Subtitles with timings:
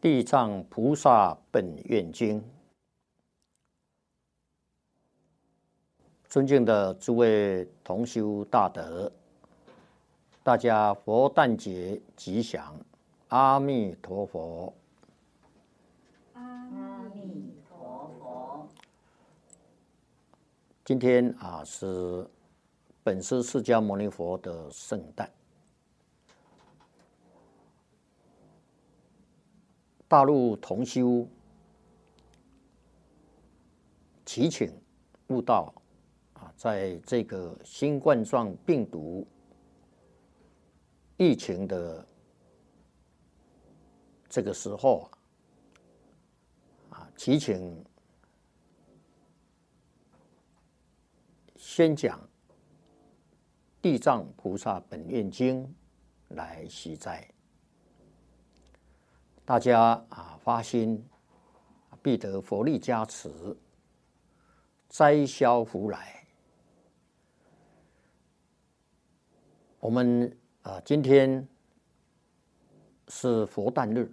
[0.00, 2.42] 地藏菩萨本愿经，
[6.26, 9.12] 尊敬的诸位同修大德，
[10.42, 12.74] 大家佛诞节吉祥，
[13.28, 14.72] 阿弥陀佛。
[16.32, 18.66] 阿弥陀佛。
[20.82, 22.26] 今天啊是
[23.02, 25.30] 本师释迦牟尼佛的圣诞。
[30.10, 31.24] 大陆同修
[34.26, 34.76] 祈请
[35.28, 35.72] 悟道
[36.32, 39.24] 啊，在这个新冠状病毒
[41.16, 42.04] 疫情的
[44.28, 45.08] 这个时候
[46.90, 47.84] 啊，祈请
[51.54, 52.18] 先讲
[53.80, 55.64] 《地藏菩萨本愿经》
[56.30, 57.24] 来洗灾。
[59.50, 61.04] 大家啊，发心
[62.00, 63.28] 必得佛力加持，
[64.88, 66.24] 灾消福来。
[69.80, 71.44] 我们啊，今天
[73.08, 74.08] 是佛诞日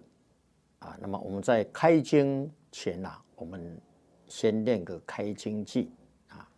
[0.80, 3.80] 啊，那么我们在开经前呐，我们
[4.28, 5.88] 先念个开经偈
[6.30, 6.50] 啊。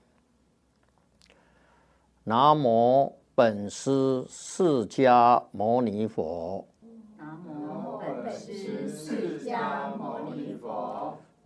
[2.24, 6.66] 南无本师释迦牟尼佛。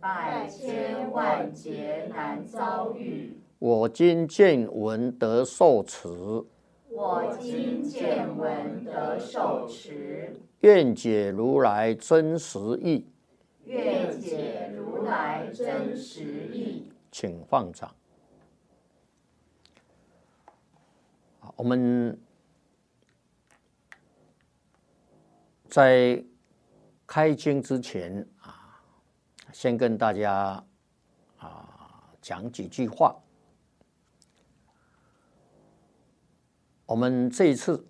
[0.00, 3.36] 百千万劫难遭遇。
[3.58, 6.08] 我今见闻得受持，
[6.88, 10.40] 我今见闻得受持。
[10.60, 13.06] 愿解如来真实义，
[13.64, 16.92] 愿解如来真实义。
[17.10, 17.92] 请放掌。
[21.56, 22.16] 我们
[25.68, 26.24] 在。
[27.10, 28.37] 开经之前啊，
[29.58, 30.64] 先跟大家
[31.38, 33.12] 啊讲几句话。
[36.86, 37.84] 我们这一次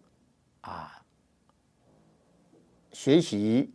[0.63, 1.05] 啊
[2.91, 3.71] 学习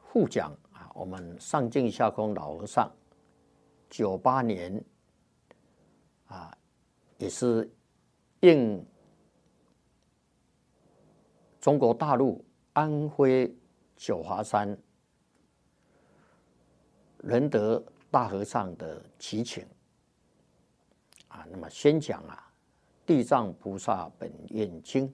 [0.00, 2.90] 互讲啊，我们上净下空老和尚
[3.90, 4.82] 九八年
[6.28, 6.56] 啊，
[7.18, 7.70] 也是
[8.40, 8.82] 应
[11.60, 13.54] 中国大陆安徽。
[13.94, 14.78] 九华山
[17.18, 19.66] 仁德大和尚的祈请
[21.28, 22.52] 啊，那么先讲啊
[23.06, 25.08] 《地藏菩萨本愿经》，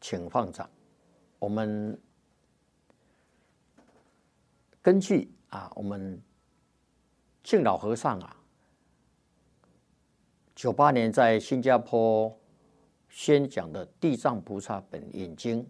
[0.00, 0.68] 请放掌。
[1.38, 2.00] 我们
[4.82, 6.20] 根据啊，我们
[7.42, 8.36] 敬老和尚啊，
[10.54, 12.36] 九八年在新加坡。
[13.08, 15.64] 先讲的《地藏菩萨本愿经》，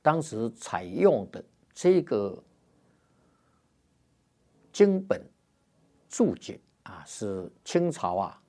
[0.00, 2.42] 当时采用的这个
[4.72, 5.20] 经本
[6.08, 8.40] 注解啊，是清朝啊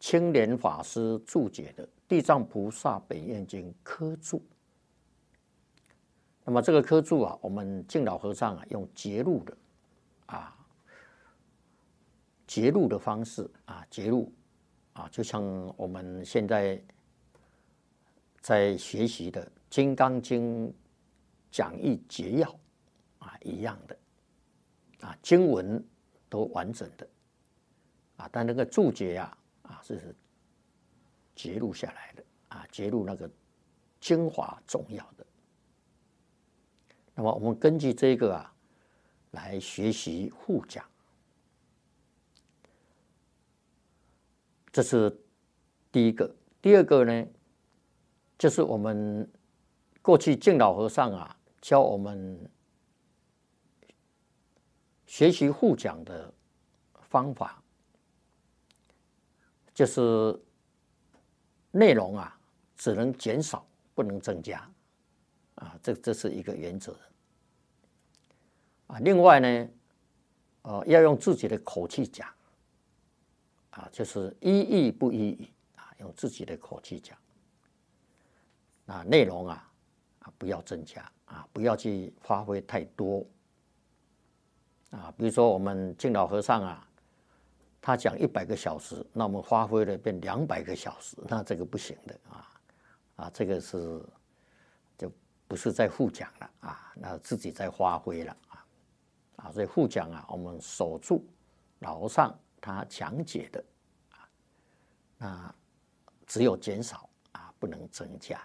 [0.00, 4.42] 青莲法师注解的《地藏菩萨本愿经》科注。
[6.44, 9.56] 那么这个科注啊，我们敬老和尚啊用节录的
[10.26, 10.56] 啊
[12.46, 14.32] 节录的方式啊节录
[14.94, 15.42] 啊，就像
[15.76, 16.82] 我们现在。
[18.40, 19.40] 在学习的
[19.70, 20.66] 《金刚经》
[21.48, 22.58] 讲义解要
[23.22, 23.96] 啊一样的
[25.00, 25.82] 啊经文
[26.28, 27.08] 都完整的
[28.16, 30.14] 啊，但那个注解呀啊是
[31.34, 33.30] 揭录下来的啊揭录那个
[34.00, 35.26] 精华重要的。
[37.14, 38.54] 那么我们根据这个啊
[39.32, 40.84] 来学习互讲，
[44.72, 45.16] 这是
[45.90, 46.34] 第一个。
[46.60, 47.26] 第二个呢？
[48.38, 49.30] 就是我们
[50.00, 52.50] 过去敬老和尚啊教我们
[55.12, 56.32] 学习互讲的
[57.10, 57.62] 方法，
[59.74, 60.40] 就是
[61.70, 62.40] 内容啊
[62.78, 63.62] 只能减少
[63.94, 64.66] 不能增加
[65.56, 66.98] 啊，这这是一个原则
[68.86, 68.98] 啊。
[69.00, 69.68] 另外呢，
[70.62, 72.26] 呃，要用自己的口气讲
[73.68, 77.18] 啊，就是一意不一语啊，用自己的口气讲。
[78.86, 79.70] 啊，内容啊，
[80.20, 83.22] 啊不要增加啊，不要去发挥太多
[84.92, 86.86] 啊，比如说我们敬老和尚啊，
[87.80, 92.60] 他讲一百个小时，那我们发挥了变两百个小时，那这个不行的啊，
[93.16, 94.04] 啊，这个是
[94.98, 95.10] 就
[95.48, 98.66] 不是在互讲了啊，那自己在发挥了啊，
[99.36, 101.26] 啊，所以互讲啊，我们守住
[101.78, 103.64] 老和尚他讲解的
[104.10, 104.28] 啊，
[105.16, 105.54] 那
[106.26, 108.38] 只有减少啊，不能增加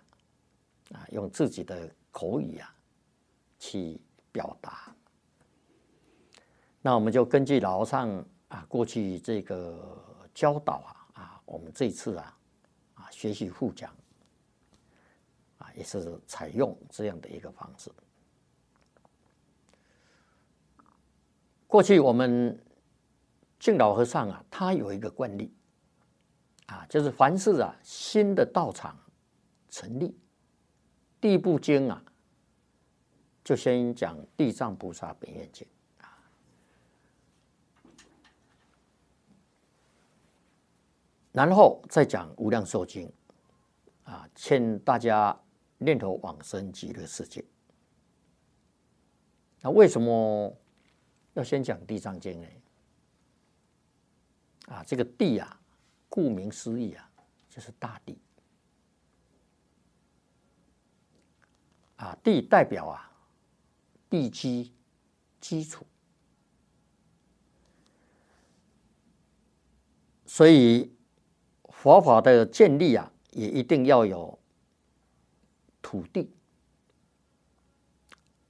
[0.93, 2.73] 啊，用自己的口语啊
[3.59, 3.99] 去
[4.31, 4.93] 表达。
[6.87, 10.01] 那我们就根据老和尚啊过去这个
[10.33, 12.39] 教导啊啊，我们这次啊
[12.93, 13.93] 啊学习互讲
[15.57, 17.91] 啊，也是采用这样的一个方式。
[21.67, 22.57] 过去我们
[23.59, 25.53] 敬老和尚啊，他有一个惯例
[26.67, 28.97] 啊，就是凡是啊新的道场
[29.69, 30.17] 成立，
[31.19, 32.01] 第一部经啊，
[33.43, 35.67] 就先讲《地藏菩萨本愿经》。
[41.37, 43.07] 然后再讲《无量寿经》，
[44.11, 45.39] 啊，劝大家
[45.77, 47.45] 念头往生极乐世界。
[49.61, 50.51] 那为什么
[51.35, 52.47] 要先讲《地藏经》呢？
[54.65, 55.61] 啊，这个地啊，
[56.09, 57.07] 顾名思义啊，
[57.47, 58.17] 就是大地。
[61.97, 63.11] 啊，地代表啊，
[64.09, 64.73] 地基
[65.39, 65.85] 基础，
[70.25, 70.96] 所以。
[71.77, 74.37] 佛法的建立啊，也一定要有
[75.79, 76.27] 土地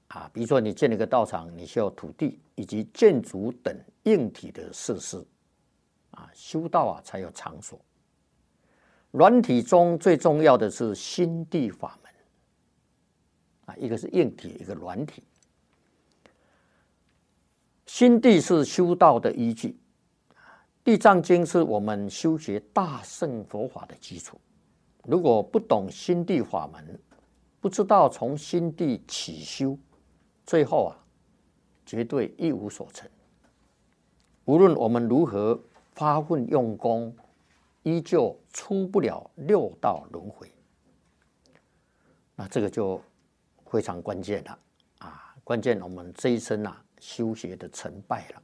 [0.07, 0.31] 啊。
[0.33, 5.21] 比如说，你建了一个道场，你需要土地以及建筑等硬体的设施
[6.11, 6.31] 啊。
[6.33, 7.77] 修道啊，才有场所。
[9.11, 12.13] 软体中最重要的是心地法门
[13.65, 15.21] 啊，一个是硬体，一个软体。
[17.85, 19.77] 心地是修道的依据。
[20.87, 24.39] 地藏经是我们修学大乘佛法的基础。
[25.03, 26.97] 如果不懂心地法门，
[27.59, 29.77] 不知道从心地起修，
[30.45, 30.95] 最后啊，
[31.85, 33.05] 绝对一无所成。
[34.45, 35.61] 无论我们如何
[35.91, 37.13] 发奋用功，
[37.83, 40.49] 依旧出不了六道轮回。
[42.33, 43.01] 那这个就
[43.65, 44.59] 非常关键了
[44.99, 45.35] 啊！
[45.43, 48.41] 关键我们这一生啊，修学的成败了。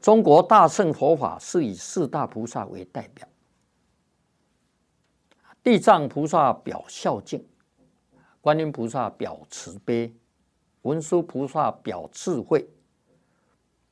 [0.00, 3.28] 中国大乘佛法是以四大菩萨为代表，
[5.62, 7.46] 地藏菩萨表孝敬，
[8.40, 10.14] 观音菩萨表慈悲，
[10.82, 12.66] 文殊菩萨表智慧，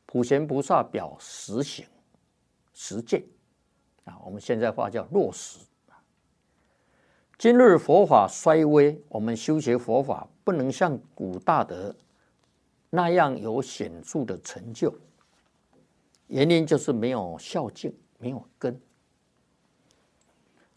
[0.06, 1.86] 普贤菩萨表实行
[2.72, 3.22] 实践。
[4.04, 5.58] 啊，我们现在话叫落实。
[7.36, 11.94] 今日佛法衰微，我们修学佛法不能像古大德
[12.88, 14.92] 那样有显著的成就。
[16.28, 18.80] 原因就是没有孝敬，没有根。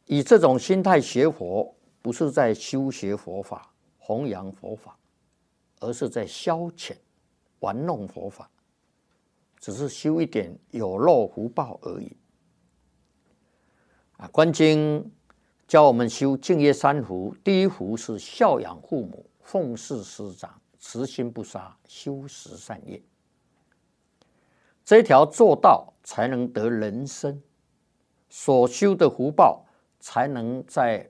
[0.06, 4.98] 以这种心态学佛，不是在修学佛法、弘扬佛法，
[5.80, 6.96] 而是在消遣、
[7.60, 8.50] 玩弄佛法，
[9.60, 12.16] 只是修一点有漏福报而已。
[14.18, 15.00] 啊，《观经》
[15.68, 23.02] 教我们修净业三福，第一福是孝养父母、奉事师长、慈心不杀、修十善业。
[24.84, 27.42] 这条做到，才能得人生
[28.30, 29.66] 所修的福报，
[30.00, 31.10] 才能在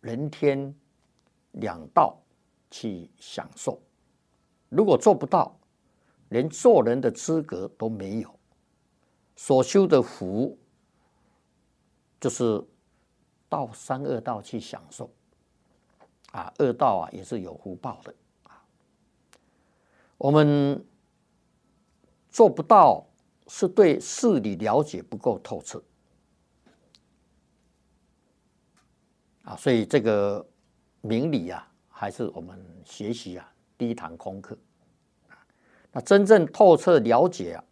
[0.00, 0.74] 人天
[1.52, 2.20] 两道
[2.70, 3.80] 去享受。
[4.68, 5.56] 如果做不到，
[6.28, 8.38] 连做人的资格都没有。
[9.36, 10.58] 所修的福，
[12.20, 12.62] 就是
[13.48, 15.10] 到三恶道去享受。
[16.32, 18.62] 啊，恶道啊，也是有福报的啊。
[20.18, 20.84] 我们。
[22.30, 23.04] 做不到，
[23.48, 25.82] 是对事理了解不够透彻
[29.42, 29.56] 啊！
[29.56, 30.46] 所以这个
[31.00, 34.56] 明理啊，还是我们学习啊第一堂功课。
[35.90, 37.64] 那真正透彻了解啊，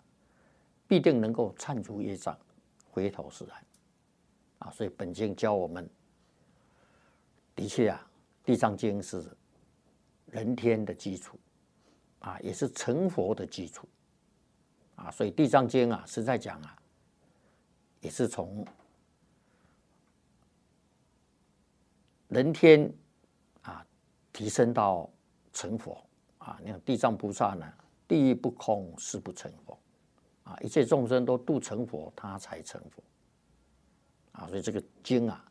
[0.89, 2.37] 必定能够铲除业障，
[2.91, 3.65] 回头是岸
[4.59, 4.71] 啊！
[4.73, 5.89] 所以本经教我们，
[7.55, 8.11] 的确啊，
[8.47, 9.25] 《地藏经》是
[10.27, 11.39] 人天的基础
[12.19, 13.89] 啊，也是成佛的基础。
[14.99, 16.77] 啊，所以《地藏经》啊，是在讲啊，
[18.01, 18.67] 也是从
[22.27, 22.93] 人天
[23.63, 23.87] 啊
[24.33, 25.09] 提升到
[25.53, 26.05] 成佛
[26.39, 26.59] 啊。
[26.65, 27.73] 你看地藏菩萨呢，
[28.09, 29.79] 地狱不空，誓不成佛
[30.43, 30.59] 啊。
[30.63, 33.01] 一切众生都度成佛，他才成佛
[34.33, 34.49] 啊。
[34.49, 35.49] 所以这个经啊，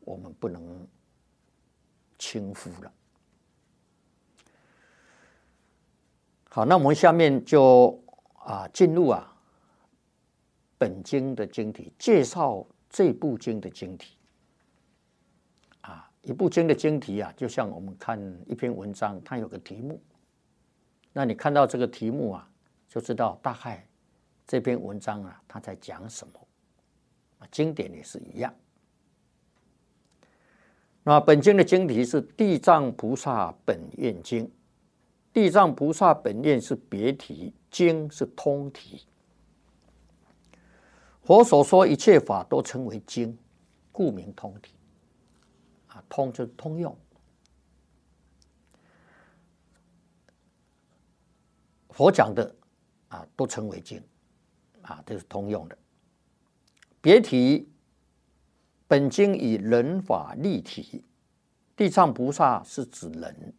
[0.00, 0.88] 我们不能
[2.18, 2.92] 轻忽了。
[6.48, 8.02] 好，那我们下面就
[8.46, 9.36] 啊进入啊
[10.78, 14.16] 本经的经题，介绍这部经的经题。
[15.80, 20.00] 啊，一部经的经题啊，就像我们看一篇文章，它有个题目，
[21.12, 22.48] 那你看到这个题目啊，
[22.88, 23.86] 就知道大概
[24.46, 26.32] 这篇文章啊，它在讲什么。
[27.50, 28.52] 经典也是一样。
[31.04, 34.44] 那本经的经题是《地藏菩萨本愿经》，
[35.32, 39.02] 《地藏菩萨本愿》是别题，经是通体。
[41.22, 43.36] 佛所说一切法都称为经，
[43.92, 44.72] 故名通体。
[45.88, 46.96] 啊，通就是通用。
[51.90, 52.56] 佛讲的
[53.08, 54.02] 啊，都称为经，
[54.80, 55.76] 啊，这是通用的。
[57.02, 57.68] 别提。
[58.88, 61.04] 本经以人法立体，
[61.74, 63.52] 地藏菩萨是指人，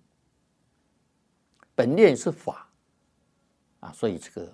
[1.75, 2.66] 本念是法
[3.91, 4.53] 所以这个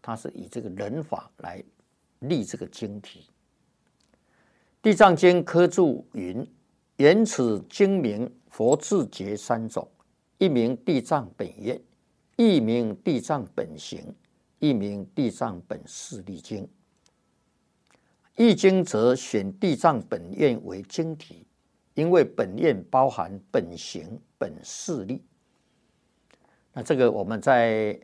[0.00, 1.62] 它是以这个人法来
[2.20, 3.26] 立这个经题。
[4.82, 6.46] 地藏经科注云：
[6.96, 9.88] 言此经名佛智觉三种，
[10.38, 11.80] 一名地藏本愿，
[12.36, 14.14] 一名地藏本行，
[14.58, 16.68] 一名地藏本事力经。
[18.36, 21.46] 易经则选地藏本愿为经题，
[21.94, 25.24] 因为本愿包含本行、本势力。
[26.72, 27.98] 那这个我们在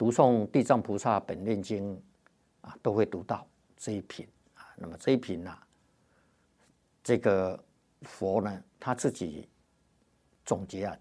[0.00, 2.02] 读诵地藏菩萨本愿经
[2.62, 4.64] 啊，都会读到这一品啊。
[4.74, 5.54] 那么这一品呢，
[7.02, 7.62] 这个
[8.00, 9.46] 佛呢他自己
[10.42, 10.96] 总结啊，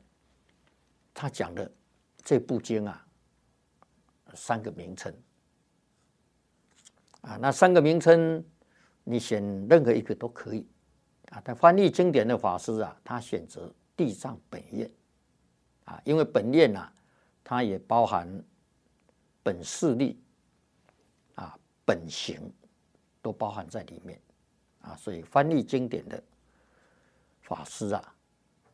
[1.14, 1.72] 他讲的
[2.26, 3.08] 这部经啊，
[4.34, 5.16] 三个名称。
[7.22, 8.44] 啊，那三个名称，
[9.06, 10.68] 你选任何一个都可以
[11.30, 11.42] 啊。
[11.42, 14.92] 但翻译经典的法师啊，他选择地藏本愿
[15.86, 16.92] 啊，因为本愿呐，
[17.46, 18.28] 它也包含
[19.44, 20.20] 本事力
[21.36, 22.52] 啊、本行
[23.22, 24.22] 都包含在里面
[24.82, 26.22] 啊，所以翻译经典的
[27.42, 28.16] 法师啊，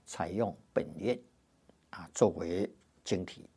[0.05, 1.19] 采用本愿
[1.91, 2.69] 啊作为
[3.03, 3.47] 经题。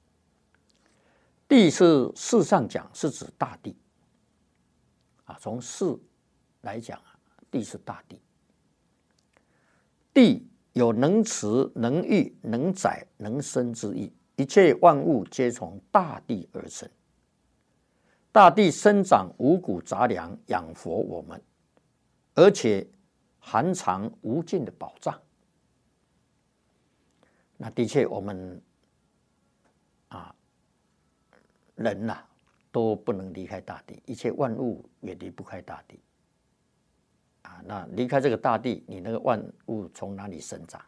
[1.48, 3.76] 地是世上讲，是指大地。
[5.24, 5.98] 啊，从事
[6.60, 7.18] 来讲啊，
[7.50, 8.20] 地是大地，
[10.12, 16.88] 地有能持、能育、能载、能生之意，一切万物皆从大地而生。
[18.38, 21.42] 大地生长五谷杂粮，养活我们，
[22.36, 22.86] 而且
[23.40, 25.20] 含藏无尽的宝藏。
[27.56, 28.62] 那的确，我们
[30.06, 30.32] 啊，
[31.74, 32.24] 人呐。
[32.70, 35.98] 都不能离开大地，一切万物也离不开大地。
[37.42, 40.80] 啊，那离开这个大地，你那个万物从哪里生长？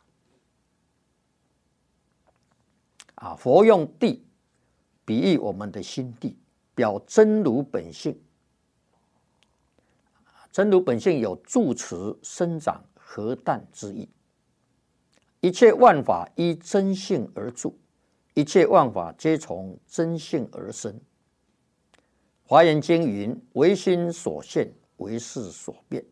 [3.17, 4.25] 啊，佛用地
[5.05, 6.37] 比喻我们的心地，
[6.75, 8.19] 表真如本性。
[10.53, 14.09] 真如本性有住持、生长、核弹之意。
[15.41, 17.79] 一切万法依真性而住，
[18.35, 21.01] 一切万法皆从真性而生。
[22.43, 26.05] 华严经云：“唯心所现，唯识所变。”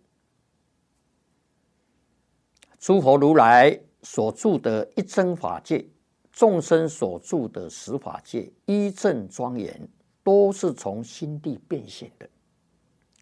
[2.78, 5.84] 诸佛如来所住的一真法界，
[6.30, 9.88] 众生所住的十法界，一正庄严，
[10.28, 12.28] 都是从心地变现的。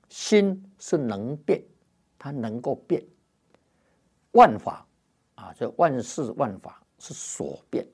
[0.08, 1.62] 心是能变，
[2.18, 3.00] 它能够变。
[4.32, 4.84] 万法
[5.36, 7.86] 啊，这万事万法是所变。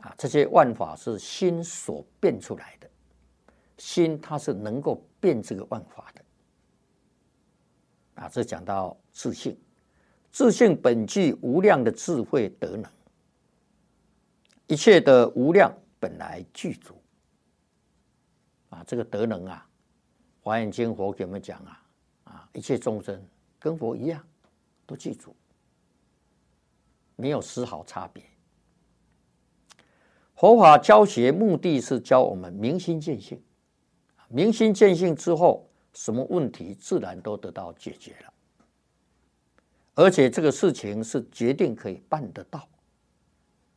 [0.00, 2.88] 啊，这些万法是心所变出来的，
[3.78, 6.24] 心它是能够变这个万法的。
[8.14, 9.58] 啊，这讲到自信，
[10.30, 12.88] 自信本具无量的智慧德能，
[14.68, 15.76] 一切的无量
[16.06, 16.94] 本来具足。
[18.68, 19.68] 啊，这个德能啊，
[20.40, 21.82] 华严经佛给我们讲啊，
[22.22, 23.20] 啊，一切众生
[23.58, 24.24] 跟佛一样，
[24.86, 25.34] 都具足，
[27.16, 28.22] 没有丝毫差别。
[30.36, 33.42] 佛法教学目的是教我们明心见性，
[34.28, 38.32] 明心见性之后，什么问题自然都得到解决了。
[39.94, 42.68] 而且这个事情是决定可以办得到，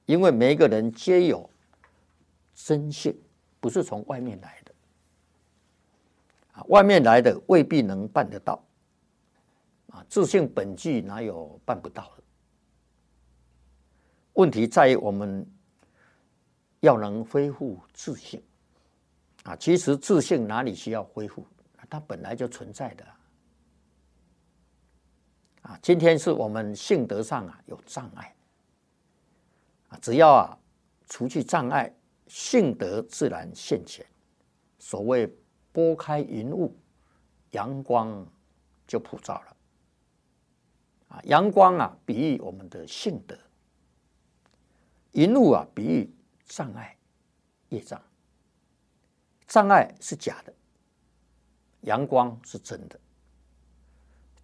[0.06, 1.50] 因为每一个人皆有
[2.66, 3.18] 真性，
[3.60, 4.74] 不是从外面来的，
[6.54, 8.63] 啊，外面来的未必能办得到，
[9.92, 12.24] 啊，自性本具哪有办不到的？
[14.34, 15.48] 问题在于我们。
[16.82, 18.42] 要能恢复自信
[19.44, 19.54] 啊！
[19.58, 21.46] 其实自信哪里需要恢复？
[21.89, 23.06] 它本来就存在的
[25.63, 25.78] 啊！
[25.82, 28.34] 今天是我们性德上啊有障碍
[29.89, 30.58] 啊，只要啊
[31.10, 31.94] 除去障碍，
[32.30, 34.06] 性德自然现前。
[34.78, 35.28] 所谓
[35.74, 36.74] 拨开云雾，
[37.52, 38.26] 阳光
[38.88, 39.58] 就普照了。
[41.10, 43.36] 啊，阳光啊，比喻我们的性德；
[45.12, 46.10] 云雾啊，比喻
[46.46, 46.96] 障碍、
[47.70, 48.02] 业障。
[49.48, 50.54] 障碍是假的，
[51.82, 53.00] 阳光是真的。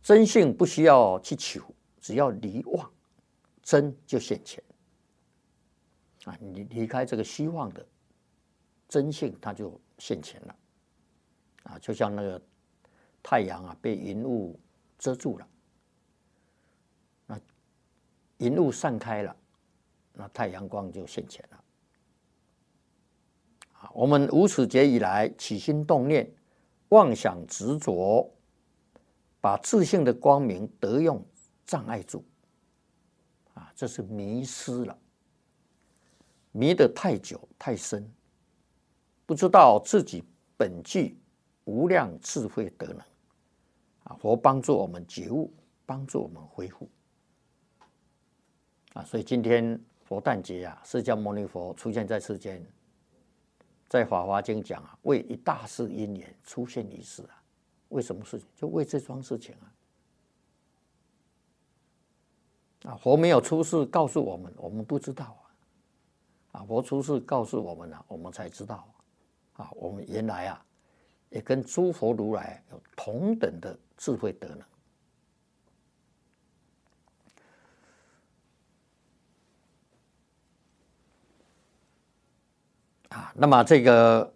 [0.02, 1.64] 真性不需要去求，
[2.02, 2.92] 只要离妄，
[3.62, 4.64] 真就现前。
[6.26, 7.86] 啊，你离开这个虚妄的
[8.88, 10.56] 真性，它就现前了。
[11.64, 12.40] 啊，就像那个
[13.24, 14.60] 太阳啊，被云雾
[15.00, 15.48] 遮住了，
[17.26, 17.40] 那
[18.38, 19.36] 云雾散开了，
[20.14, 21.64] 那太阳光就现前了。
[23.74, 26.32] 啊我们无始劫以来起心动念、
[26.90, 28.32] 妄想执着，
[29.42, 31.24] 把自信的光明得用
[31.66, 32.24] 障碍住，
[33.56, 34.98] 啊，这是迷失了，
[36.58, 38.10] 迷得太久太深，
[39.26, 40.24] 不知道自己
[40.56, 41.20] 本具
[41.66, 43.00] 无量智慧德能，
[44.06, 45.52] 啊，佛帮助我们觉悟，
[45.86, 46.88] 帮助我们恢复，
[48.94, 52.66] 啊，所以今天佛诞节啊，释迦牟尼佛出现在世间。
[53.90, 57.44] 在《法华经》讲啊，为一大事因缘出现一世啊，
[57.90, 58.48] 为什么事情？
[58.56, 59.66] 就为这桩事情啊。
[62.92, 65.45] 啊，佛没有出世告诉我们，我们不知道啊。
[66.56, 68.88] 啊，佛出世告诉我们了，我们才知道
[69.54, 69.70] 啊。
[69.76, 70.66] 我们原来啊，
[71.30, 74.60] 也跟诸佛如来有同等的智慧德能。
[83.10, 84.34] 啊，那么这个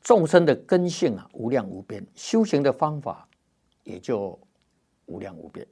[0.00, 3.28] 众生的根性啊，无量无边，修行的方法
[3.82, 4.38] 也就
[5.06, 5.66] 无量无边。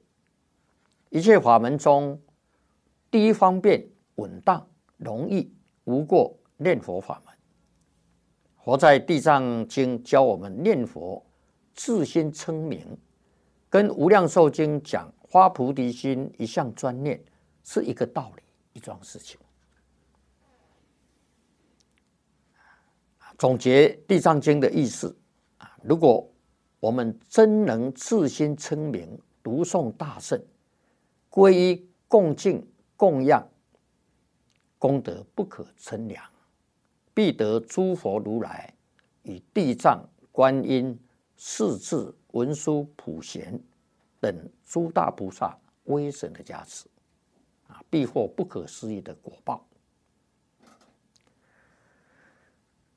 [1.09, 2.21] 一切法门中，
[3.09, 3.87] 第一方便、
[4.17, 4.65] 稳当、
[4.97, 5.51] 容易、
[5.85, 7.33] 无过念佛法门。
[8.63, 11.25] 佛在《地藏经》教我们念佛，
[11.73, 12.85] 自心称名，
[13.69, 17.23] 跟《无量寿经》讲发菩提心，一向专念，
[17.63, 19.39] 是一个道理，一桩事情。
[23.37, 25.15] 总结《地藏经》的意思
[25.59, 26.27] 啊，如果
[26.79, 30.43] 我们真能自心称名、读诵大圣、
[31.29, 33.47] 皈依共敬供养，
[34.79, 36.23] 功德不可称量，
[37.13, 38.73] 必得诸佛如来
[39.23, 40.97] 与地藏、观音、
[41.35, 43.59] 四智、文殊、普贤
[44.19, 46.85] 等诸大菩萨威神的加持，
[47.67, 49.63] 啊，必获不可思议的果报。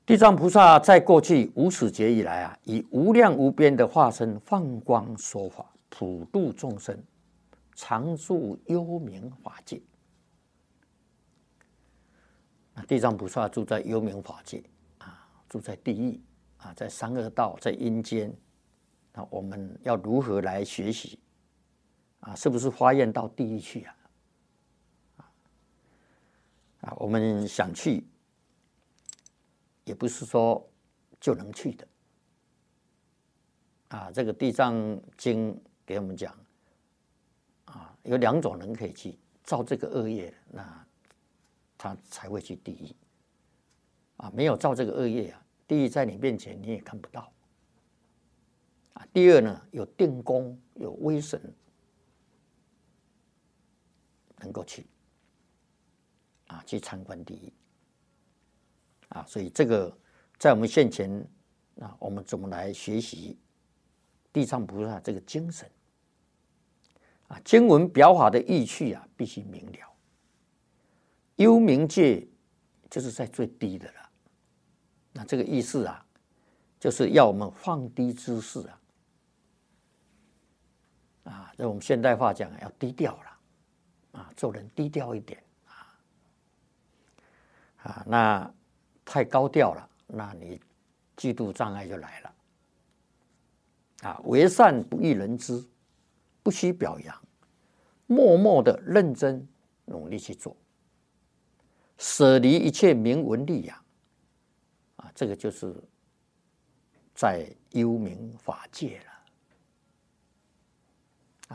[0.05, 7.01] 地藏菩萨在过去无始劫以来啊，以无量无边的化身放光说法，普度众生，
[7.75, 9.81] 常住幽冥法界。
[12.87, 14.63] 地藏菩萨住在幽冥法界
[14.99, 16.19] 啊，住在地狱
[16.57, 18.33] 啊，在三恶道，在阴间。
[19.13, 21.19] 那我们要如何来学习
[22.21, 22.35] 啊？
[22.35, 23.95] 是不是发愿到地狱去啊？
[26.81, 28.05] 啊，我们想去。
[29.83, 30.65] 也不是说
[31.19, 31.87] 就能去的
[33.89, 34.11] 啊！
[34.11, 35.53] 这个《地藏经》
[35.85, 36.33] 给我们讲
[37.65, 40.87] 啊，有两种人可以去造这个恶业，那
[41.81, 42.95] 他才会去地狱
[44.17, 44.31] 啊。
[44.35, 47.33] 没有造这个恶业啊，地狱在你面前你也看不到
[48.93, 49.07] 啊。
[49.11, 51.41] 第二呢，有定功、有威神，
[54.37, 54.85] 能够去
[56.47, 57.53] 啊，去参观地狱。
[59.09, 59.97] 啊，所以这个
[60.37, 61.09] 在我们现前
[61.79, 63.39] 啊，我们怎么来学习
[64.31, 65.67] 地藏菩萨这个精神
[67.27, 67.41] 啊？
[67.43, 69.90] 经文表法的意趣啊，必须明了。
[71.41, 72.27] 幽冥界
[72.89, 74.09] 就是在最低的了，
[75.13, 76.05] 那这个意思啊，
[76.79, 78.81] 就是要我们放低姿势啊，
[81.25, 85.73] 啊，在我们现代化讲要低调了啊，做人低调一点啊，
[87.83, 88.53] 啊，那。
[89.03, 90.61] 太高调了，那你
[91.17, 92.35] 嫉妒障碍就来了。
[94.03, 95.61] 啊，为善不欲人知，
[96.43, 97.21] 不需表扬，
[98.05, 99.45] 默默的认真
[99.83, 100.55] 努力去做，
[102.01, 103.77] 舍离一切名闻利养，
[104.95, 105.71] 啊，这个就是
[107.13, 109.05] 在幽冥法界了。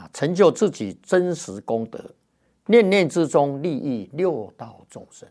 [0.01, 2.15] 啊，成就自己真实功德，
[2.67, 5.29] 念念之中利益六道众生。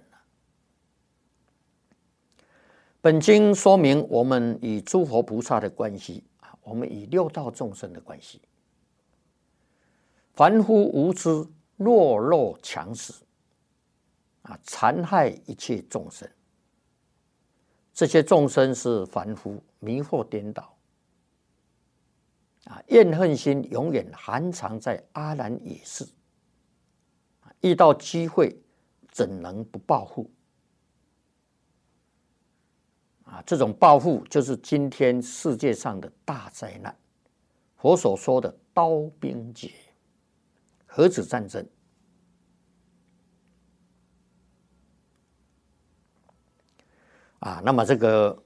[2.99, 8.41] 本经说明我们与诸佛菩萨的关系啊，我们与六道众生的关系。
[10.33, 11.47] 凡夫无知，
[11.77, 13.13] 弱肉强食
[14.45, 16.29] 啊，残害一切众生。
[17.93, 20.77] 这些众生是凡夫，迷惑颠倒，
[22.65, 26.05] 啊，怨恨心永远含藏在阿难也是。
[27.61, 28.55] 遇到机会，
[29.09, 30.29] 怎能不报复？
[33.23, 36.95] 啊，这种报复就是今天世界上的大灾难。
[37.77, 39.71] 佛所说的刀兵劫，
[40.85, 41.65] 核子战争。
[47.45, 48.43] 啊，那么这个，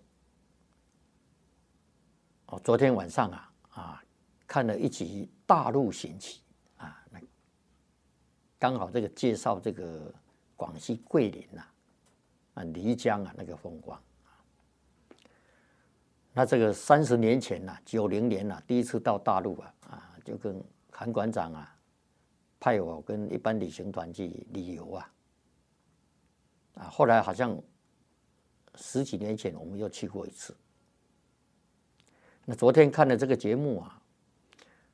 [2.47, 4.03] 哦，昨天晚上啊啊，
[4.45, 6.41] 看了一集《大陆寻奇》
[6.83, 7.17] 啊，那
[8.59, 10.13] 刚好这个介绍这个
[10.57, 11.61] 广西桂林呐，
[12.55, 13.97] 啊漓江啊那个风光。
[16.33, 21.73] 那这个三十年前呐，九零年呐，第一次到大陆啊，啊，就跟韩馆长啊
[22.59, 25.13] 派我跟一般旅行团去旅游啊，
[26.73, 27.57] 啊，后来好像
[28.75, 30.55] 十几年前我们又去过一次。
[32.45, 34.01] 那昨天看的这个节目啊，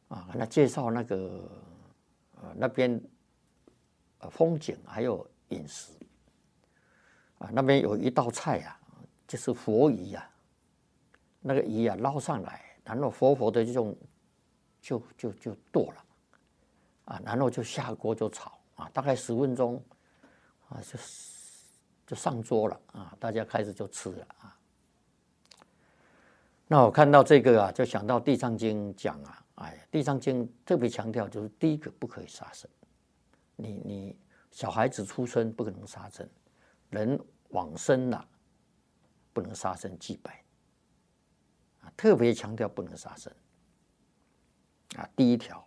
[0.09, 1.49] 啊，那介绍那个
[2.35, 3.01] 呃那边
[4.29, 5.91] 风景还有饮食
[7.37, 8.79] 啊，那边有一道菜啊，
[9.27, 10.29] 就是佛鱼呀。
[11.47, 13.95] 那个鱼啊捞上来，然后活活的这种
[14.81, 16.05] 就就就剁了，
[17.05, 19.79] 啊，然后就下锅就炒啊，大概十分钟
[20.69, 21.34] 啊，就是
[22.05, 24.57] 就上桌了啊，大家开始就吃了啊。
[26.67, 32.69] 那我看到这个啊，就想到《地藏经》讲啊，哎，《地藏经》特别强调就是第一个不可以杀生，
[33.55, 34.17] 你你
[34.51, 36.27] 小孩子出生不可能杀生，
[36.89, 38.27] 人往生了
[39.31, 40.43] 不能杀生祭拜
[41.81, 41.91] 啊。
[41.95, 43.31] 特别强调不能杀生
[44.95, 45.63] 啊，第一条。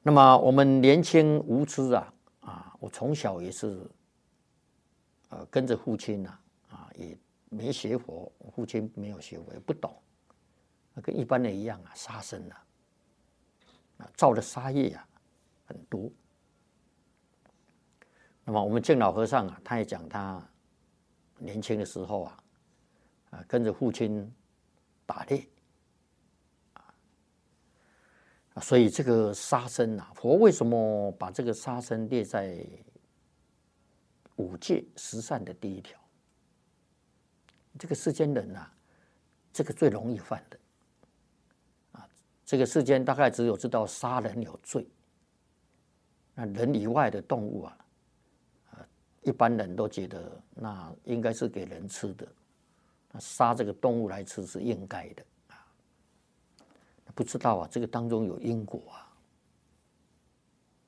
[0.00, 2.14] 那么我们年轻无知啊，
[2.78, 3.86] 我从小也是，
[5.30, 6.38] 呃，跟着父亲呐
[6.70, 9.94] 啊，也没学佛，父亲没有学佛，也不懂，
[11.02, 12.66] 跟一般人一样啊，杀生啊，
[13.98, 15.08] 啊，造的杀业啊
[15.66, 16.10] 很多。
[18.44, 20.42] 那么我们敬老和尚啊，他也讲他
[21.38, 22.42] 年轻的时候啊。
[23.30, 24.34] 啊，跟着父亲
[25.04, 25.46] 打猎
[26.72, 26.94] 啊，
[28.60, 32.64] 所以这个杀生啊，佛为什么把这个杀生列在
[34.36, 35.98] 五戒十善的第一条？
[37.78, 38.72] 这个世间人啊，
[39.52, 40.58] 这个最容易犯的
[41.92, 42.08] 啊，
[42.44, 44.84] 这个世间大概只有知道杀人有罪，
[46.34, 47.78] 那人以外的动物啊，
[48.72, 48.88] 啊，
[49.22, 52.26] 一般人都觉得那应该是给人吃的。
[53.12, 55.24] 那杀这个动物来吃是应该的，
[57.18, 58.80] 不知道啊，这个当中有因果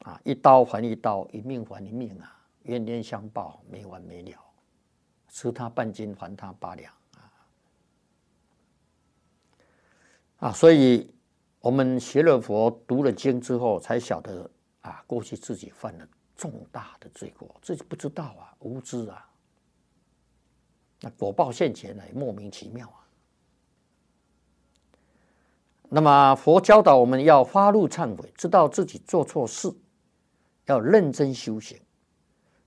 [0.05, 4.39] 啊，啊，一刀还一刀，一命还一命啊，冤冤相报没完没了，
[5.29, 7.33] 吃他半斤还他八两啊，
[10.39, 11.13] 啊，所以
[11.59, 14.49] 我们学了佛、读了经之后，才晓得
[14.83, 19.29] 啊，过去自己犯了重大的罪过，自己不知道啊，无知啊。
[21.01, 23.00] 那果报现前呢，莫名其妙啊。
[25.93, 29.69] 那么佛教导我们要发怒忏悔，知道自己做错事，
[30.67, 31.77] 要认真修行，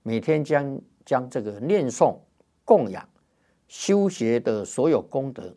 [0.02, 2.18] 每天将将这个念诵、
[2.66, 3.08] 供养、
[3.66, 5.56] 修学的所有功德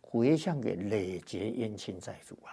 [0.00, 2.50] 回向给累劫冤亲债主啊！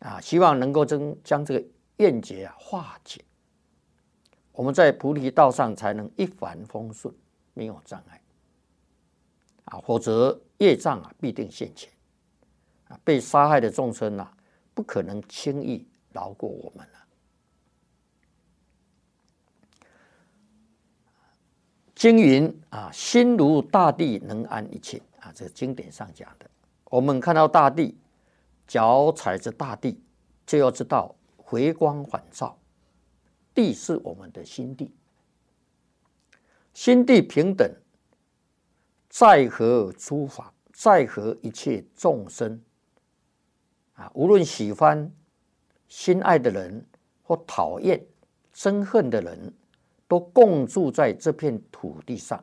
[0.00, 3.24] 啊，希望能够将将这个怨结啊化解，
[4.52, 7.14] 我们在菩提道上才能一帆风顺。
[7.54, 8.20] 没有障碍
[9.66, 11.88] 啊，否则业障啊必定现前，
[13.02, 14.30] 被杀害的众生呐，
[14.74, 16.92] 不可能轻易饶过我们了。
[21.94, 26.50] 经云啊，心如大地，能安一切啊，这经典上讲的。
[26.86, 27.96] 我们看到大地，
[28.66, 29.98] 脚踩着大地，
[30.44, 32.58] 就要知道回光返照，
[33.54, 34.94] 地是我们的心地。
[36.74, 37.72] 心地平等，
[39.08, 42.60] 在和诸法，在和一切众生，
[43.94, 45.10] 啊，无论喜欢、
[45.88, 46.84] 心爱的人
[47.22, 48.04] 或讨厌、
[48.54, 49.52] 憎恨的人，
[50.06, 52.42] 都共住在这片土地上。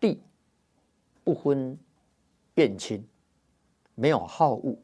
[0.00, 0.22] 地
[1.22, 1.78] 不分
[2.54, 3.06] 变亲，
[3.94, 4.76] 没有好恶，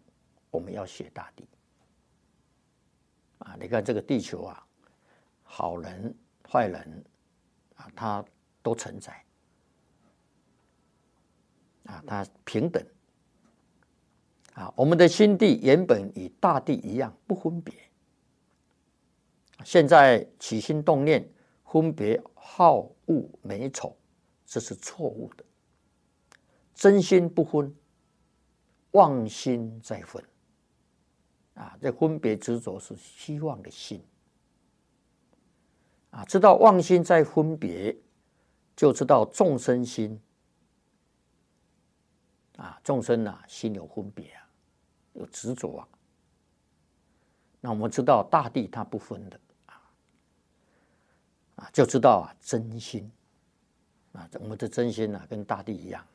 [0.51, 1.49] 我们要学大地。
[3.38, 4.67] 啊，你看这个地球啊，
[5.43, 6.14] 好人
[6.49, 7.05] 坏人。
[7.77, 8.25] 啊，它
[8.62, 9.12] 都存在，
[11.87, 12.81] 啊，它平等，
[14.55, 17.75] 啊，我们的心地原本与大地一样不分别，
[19.64, 21.29] 现在起心动念
[21.64, 23.97] 分别好恶美丑，
[24.47, 25.45] 这是错误的。
[26.75, 27.75] 真心不分，
[28.93, 30.23] 妄心在分。
[31.55, 34.03] 啊，这分别执着是希望的心。
[36.11, 37.97] 啊，知道妄心在分别，
[38.77, 40.21] 就知道众生心。
[42.57, 44.44] 啊，众生啊，心有分别啊，
[45.14, 45.88] 有执着啊。
[47.61, 49.83] 那我们知道大地它不分的啊，
[51.57, 53.11] 啊，就知道啊真心
[54.12, 56.07] 啊，我们的真心啊，跟大地一样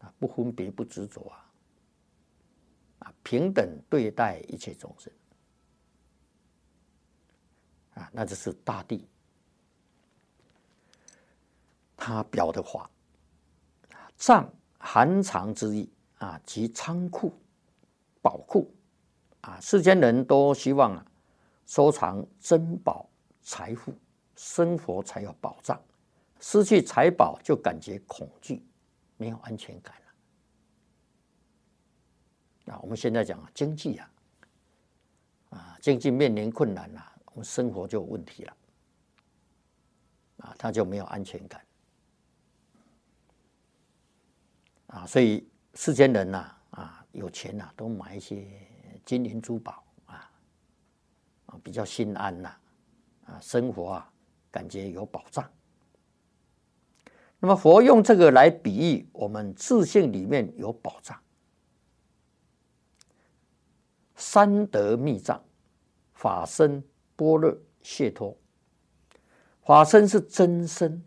[0.00, 1.50] 啊，不分别不执着啊，
[3.00, 5.12] 啊，平等对待一切众生
[7.94, 9.08] 啊，那就是大地
[11.96, 12.90] 它表的话，
[14.16, 14.48] 藏。
[14.80, 17.32] 含藏之意啊，即仓库、
[18.20, 18.72] 宝库
[19.42, 21.06] 啊，世间人都希望啊，
[21.66, 23.08] 收藏珍宝、
[23.42, 23.94] 财富，
[24.36, 25.80] 生活才有保障。
[26.40, 28.64] 失去财宝就感觉恐惧，
[29.16, 29.94] 没有安全感
[32.66, 32.74] 了。
[32.74, 34.10] 啊，我们现在讲经济啊，
[35.50, 38.56] 啊，经济面临困难了，我们生活就有问题了，
[40.38, 41.64] 啊，他就没有安全感。
[44.88, 46.57] 啊，所以世间人呐，
[47.18, 48.48] 有钱呐，都买一些
[49.04, 50.30] 金银珠宝啊，
[51.46, 52.56] 啊，比较心安呐，
[53.26, 54.12] 啊，生活啊，
[54.50, 55.50] 感觉有保障。
[57.40, 61.20] 那么佛用这个来比喻我们自信里面有保障。
[64.16, 65.42] 三德密藏，
[66.14, 66.82] 法身、
[67.14, 68.36] 般若、解脱。
[69.62, 71.04] 法身是真身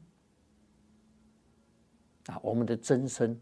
[2.27, 3.39] 啊，我们的真身。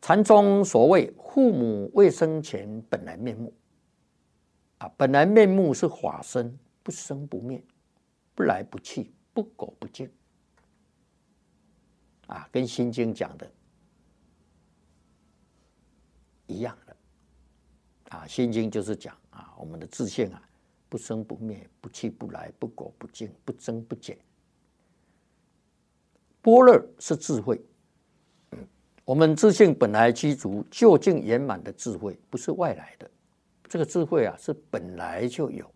[0.00, 3.52] 禅宗所谓“父母未生前本来面目”，
[4.78, 7.62] 啊，本来面目是法身，不生不灭，
[8.34, 10.10] 不来不去，不垢不净，
[12.26, 13.50] 啊，跟《心经》讲的
[16.46, 16.96] 一样的，
[18.08, 20.42] 啊，《心经》就是讲啊，我们的自性啊，
[20.88, 24.18] 不生不灭，不去不来，不垢不净，不增不减。
[26.40, 27.62] 般若是智慧。
[29.10, 33.10] 我们自信本来具足究竟圆满的智慧，不是外来的。
[33.68, 35.68] 这个智慧啊，是本来就有，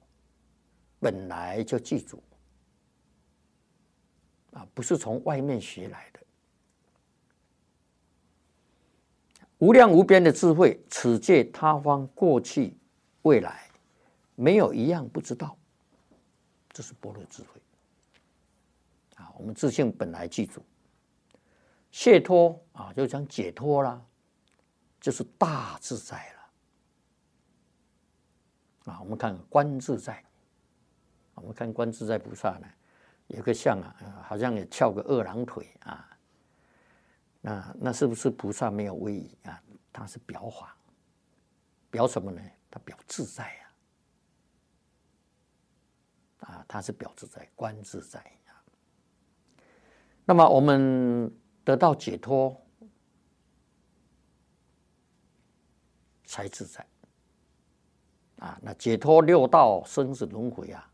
[1.01, 2.23] 本来就具足
[4.53, 6.21] 啊，不是从外面学来的。
[9.59, 12.77] 无量无边的智慧，此界他方过去
[13.23, 13.69] 未来，
[14.37, 15.59] 没有一样不知道。
[16.71, 17.61] 这是般若智慧
[19.17, 20.63] 啊，我们自信本来具足。
[21.97, 24.05] 解脱啊，就讲解脱啦，
[25.01, 26.41] 就是大自在了
[28.93, 29.01] 啊。
[29.01, 30.23] 我们看观自在，
[31.37, 32.67] 我们看观自在菩萨呢，
[33.29, 36.19] 有个像啊，好像也翘个二郎腿啊。
[37.41, 39.63] 那那是不是菩萨没有威仪啊？
[39.93, 40.77] 他是表法，
[41.93, 42.43] 表什么呢？
[42.73, 43.71] 他表自在呀，
[46.41, 48.59] 啊，他是表自在，观自在啊。
[50.25, 51.33] 那么我们。
[51.65, 52.55] 得到解脱
[56.25, 56.87] 才自在
[58.39, 58.59] 啊！
[58.63, 60.91] 那解脱六道生死轮回啊，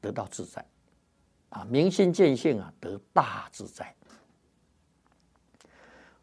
[0.00, 0.64] 得到自在
[1.50, 1.64] 啊！
[1.68, 3.94] 明心见性啊，得大自在。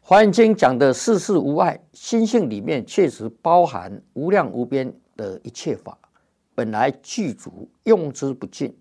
[0.00, 5.98] 华严经讲的世事无碍，心性里面确实包含无量无边的一切法，
[6.54, 8.76] 本来具足，用之不尽，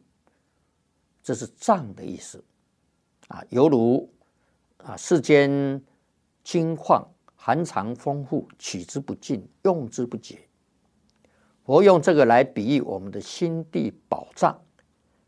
[1.22, 2.44] 这是藏的意思。
[3.30, 4.12] 啊，犹如
[4.78, 5.82] 啊世间
[6.44, 10.48] 金矿含藏丰富，取之不尽，用之不竭。
[11.66, 14.60] 我用这个来比喻我们的心地宝藏，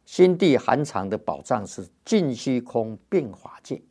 [0.06, 3.82] 心地含藏的宝藏是尽虚空变法界，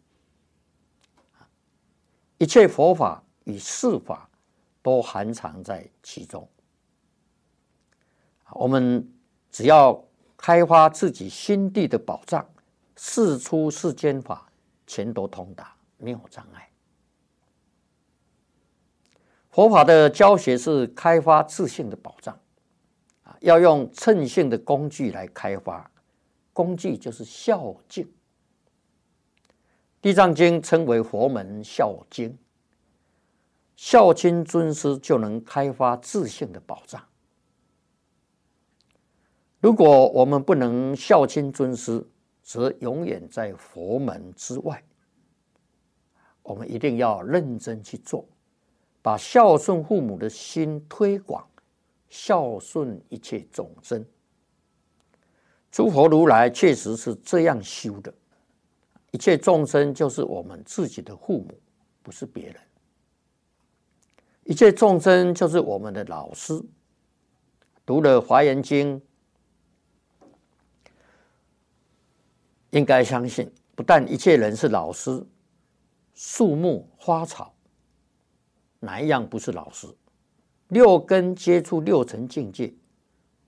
[2.37, 4.29] 一切佛法与世法
[4.83, 6.47] 都含藏在其中。
[8.53, 9.11] 我们
[9.51, 10.05] 只要
[10.37, 12.47] 开发自己心地的宝藏。
[12.97, 14.49] 世出世间法，
[14.87, 16.71] 全都通达，没有障碍。
[19.51, 22.39] 佛法的教学是开发自信的保障，
[23.23, 25.91] 啊，要用称性的工具来开发，
[26.53, 28.11] 工具就是孝敬。
[30.03, 32.37] 地藏经称为佛门孝经，
[33.77, 37.03] 孝亲尊师就能开发自信的保障。
[39.61, 42.07] 如果我们不能孝亲尊师，
[42.45, 44.81] 则永远在佛门之外。
[46.43, 48.25] 我们一定要认真去做，
[49.01, 51.45] 把孝顺父母的心推广，
[52.09, 54.05] 孝顺一切众生。
[55.73, 58.13] 诸佛如来确实是这样修的。
[59.11, 61.59] 一切众生就是我们自己的父母，
[62.03, 62.57] 不是别人。
[64.45, 66.63] 一切众生就是我们的老师。
[67.87, 69.01] 读了《华严经》，
[72.75, 75.25] 应该相信，不但一切人是老师，
[76.13, 77.55] 树木花草，
[78.81, 79.87] 哪一样不是老师？
[80.69, 82.75] 六根接触六层境界，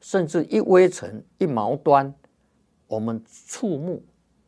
[0.00, 2.14] 甚至一微尘、一毛端，
[2.86, 4.00] 我们触目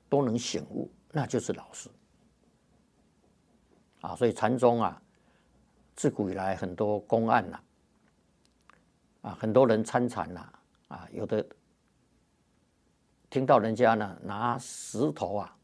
[0.08, 0.88] 都能醒悟。
[1.10, 1.88] 那就是老师
[4.00, 5.02] 啊，所以禅宗啊，
[5.96, 7.60] 自古以来很多公案呐，
[9.22, 10.52] 啊，很多人参禅呐，
[10.86, 11.44] 啊，有的
[13.30, 15.56] 听到人家呢拿石头啊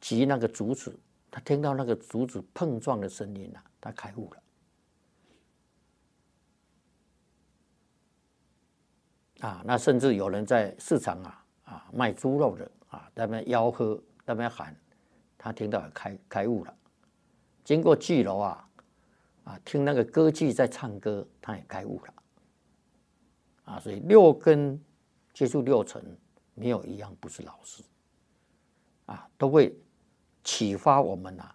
[0.00, 0.98] 击那个竹子，
[1.30, 4.42] 他听到那个竹子碰撞的声音呐，他开悟了。
[9.40, 14.02] 啊，那甚至有人在市场啊啊卖猪肉的啊，在那吆喝。
[14.26, 14.74] 那边喊，
[15.36, 16.74] 他听到开开悟了。
[17.62, 18.68] 经过聚楼啊，
[19.44, 22.14] 啊，听那个歌剧在唱歌，他也开悟了。
[23.64, 24.82] 啊，所以六根
[25.34, 26.02] 接触六尘，
[26.54, 27.82] 没有一样不是老师。
[29.06, 29.76] 啊，都会
[30.42, 31.54] 启发我们呐，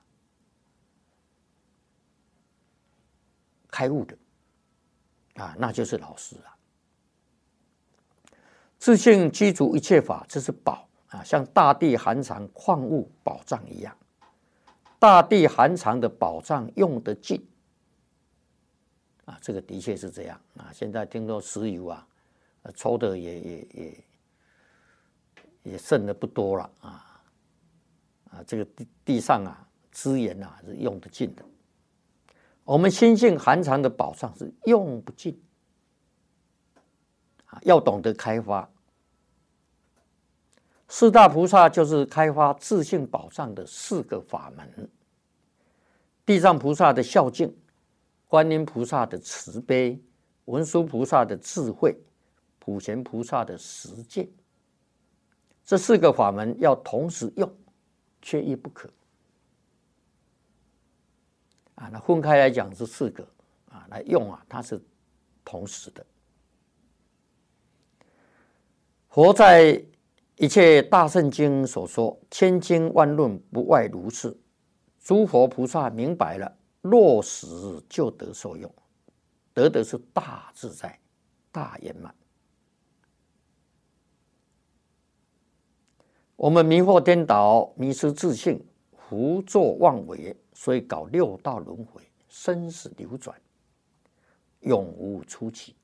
[3.70, 4.18] 开悟的。
[5.36, 6.56] 啊，那就是老师啊。
[8.78, 10.88] 自信积足一切法，这是宝。
[11.08, 13.98] 啊，像大地含藏矿物宝藏一样，
[15.00, 17.44] 大地含藏的宝藏用得尽
[19.26, 20.70] 啊，这个的确是这样啊。
[20.72, 22.08] 现在听说石油啊，
[22.76, 24.04] 抽的也也也
[25.64, 27.22] 也剩的不多了啊
[28.32, 31.44] 啊，这个地地上啊资源啊是用得尽的，
[32.64, 35.42] 我们心性含藏的宝藏是用不尽
[37.46, 38.70] 啊，要懂得开发。
[40.88, 44.90] 四大菩萨就是开发自信宝藏的四个法门：
[46.26, 47.56] 地藏菩萨的孝敬，
[48.28, 50.02] 观音菩萨的慈悲，
[50.46, 51.96] 文殊菩萨的智慧，
[52.58, 54.28] 普贤菩萨的实践。
[55.70, 57.48] 这四个法门要同时用，
[58.24, 58.90] 缺一不可。
[61.76, 63.24] 啊，那分开来讲是四个
[63.70, 64.82] 啊，来用啊，它是
[65.46, 66.04] 同时的。
[69.10, 69.80] 佛在。
[70.38, 74.34] 一切大圣经所说，千经万论不外如是。
[75.02, 77.48] 诸佛菩萨明白了，落实
[77.90, 78.74] 就得受用，
[79.54, 80.98] 得的是大自在、
[81.52, 82.16] 大圆满。
[86.40, 93.38] 我们迷惑颠倒、迷失自信、胡作妄为，所以搞六道轮回、生死流转，
[94.62, 95.76] 永无出期。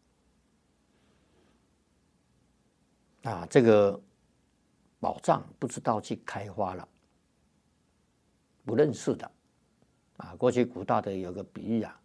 [3.24, 4.02] 啊，这个。
[4.98, 6.88] 宝藏不知道去开花了，
[8.64, 9.32] 不认识的
[10.18, 10.34] 啊。
[10.36, 12.02] 过去古代的有个比喻啊，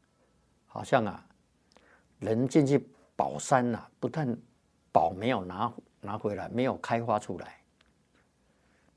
[0.66, 1.26] 好像啊，
[2.18, 2.86] 人进去
[3.16, 4.36] 宝山呐，不但
[4.92, 7.59] 宝没有拿拿回来，没有开花出来，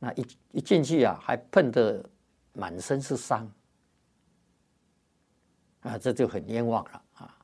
[0.03, 2.03] 那一一进去啊，还碰得
[2.51, 3.49] 满身是伤
[5.79, 7.37] 啊，这就很冤枉了啊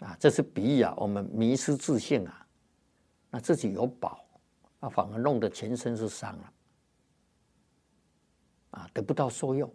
[0.00, 0.16] 啊！
[0.18, 2.44] 这是比喻啊，我们迷失自信啊，
[3.30, 4.20] 那自己有宝。
[4.80, 6.52] 啊反而弄得全身是伤了，
[8.72, 9.72] 啊，得不到受用，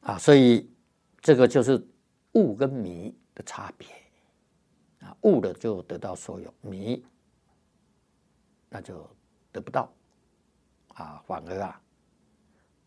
[0.00, 0.70] 啊，所以
[1.20, 1.84] 这个就是
[2.32, 3.86] 悟跟迷的差别，
[5.06, 7.04] 啊，悟了就得到所有，迷
[8.68, 9.08] 那就
[9.52, 9.88] 得不到，
[10.94, 11.80] 啊，反而啊，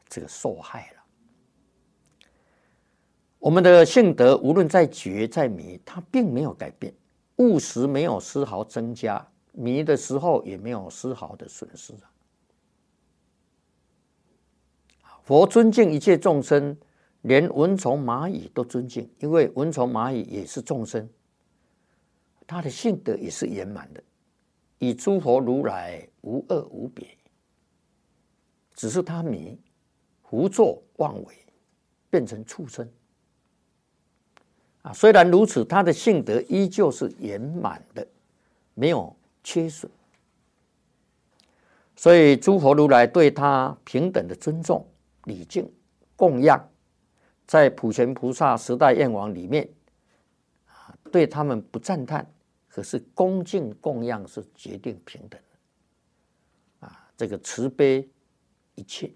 [0.09, 0.99] 这个受害了。
[3.39, 6.93] 我们的性德无论在觉在迷，它并没有改变，
[7.37, 12.11] 悟时没有丝毫增加，迷的时候也没有丝毫的损失啊。
[15.23, 16.77] 佛尊敬一切众生，
[17.21, 21.09] 连蚊虫蚂蚁都尊敬，因为蚊虫蚂蚁也是众生，
[22.49, 24.01] 他的性德也是圆满的，
[24.79, 27.07] 与诸佛如来无二无别，
[28.73, 29.55] 只是他迷，
[30.23, 31.35] 胡作妄为，
[32.09, 32.89] 变成畜生。
[34.81, 38.07] 啊，虽然如此，他的性德依旧是圆满的，
[38.73, 39.91] 没有缺损。
[41.95, 44.83] 所以诸佛如来对他平等的尊重、
[45.25, 45.71] 礼敬、
[46.15, 46.67] 供养，
[47.45, 49.69] 在普贤菩萨十大愿王里面，
[50.65, 52.27] 啊，对他们不赞叹，
[52.69, 56.87] 可是恭敬供养是决定平等的。
[56.87, 58.07] 啊，这个慈悲
[58.75, 59.11] 一切，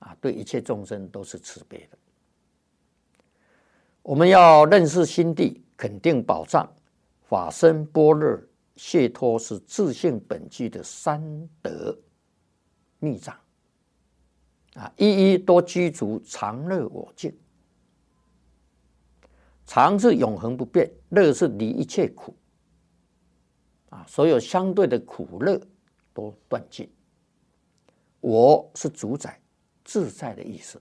[0.00, 1.96] 啊，对一切众生都是慈悲的。
[4.02, 6.68] 我们要认识心地，肯定宝藏，
[7.22, 8.38] 法身般若
[8.74, 11.96] 解脱是自性本具的三德
[12.98, 13.38] 密藏
[14.74, 17.32] 啊，一一多居足常乐我净。
[19.74, 22.36] 常是永恒不变，乐是离一切苦
[23.88, 25.58] 啊，所有相对的苦乐
[26.12, 26.86] 都断尽。
[28.20, 29.40] 我是主宰
[29.82, 30.78] 自在的意思，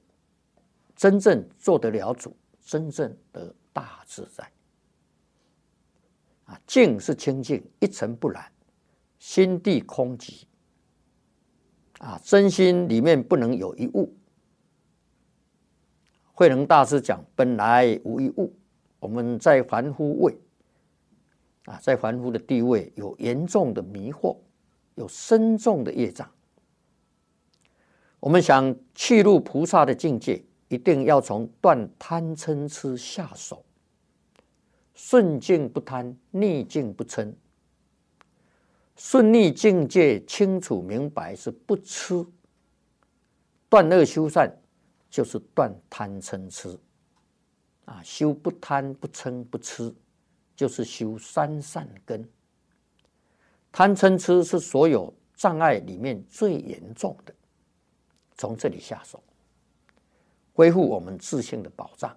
[0.93, 2.35] 真正做得了主，
[2.65, 4.43] 真正得大自在。
[6.43, 8.51] 啊，静是清净，一尘不染，
[9.19, 10.41] 心地空寂。
[11.99, 14.13] 啊，真心里面不能有一物。
[16.33, 18.53] 慧能大师讲：本来无一物。
[19.02, 20.38] 我们在凡夫位
[21.66, 24.38] 啊，在凡夫的地位有严重的迷惑，
[24.93, 26.30] 有深重的业障。
[28.20, 33.66] 我们想去入菩萨的境界，一定要从断贪嗔痴下手。
[34.93, 37.34] 顺境不贪，逆境不嗔。
[38.95, 42.24] 顺逆境界清楚明白是不吃，
[43.68, 44.56] 断恶修善
[45.10, 46.78] 就是断贪嗔痴。
[47.86, 49.93] 啊，修不贪不嗔不痴，
[50.55, 52.29] 就是修三善根。
[53.71, 57.34] 贪嗔痴是所有障碍里面最严重的，
[58.36, 59.21] 从这里下手，
[60.53, 62.15] 恢复我们自信的保障。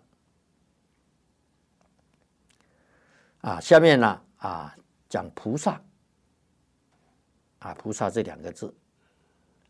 [3.41, 4.77] 啊，下面呢啊
[5.09, 5.81] 讲菩萨，
[7.61, 8.73] 啊菩萨这两个字，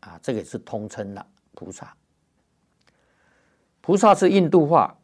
[0.01, 1.95] 啊这个是通称的菩萨。
[3.81, 4.95] 菩萨是印度话。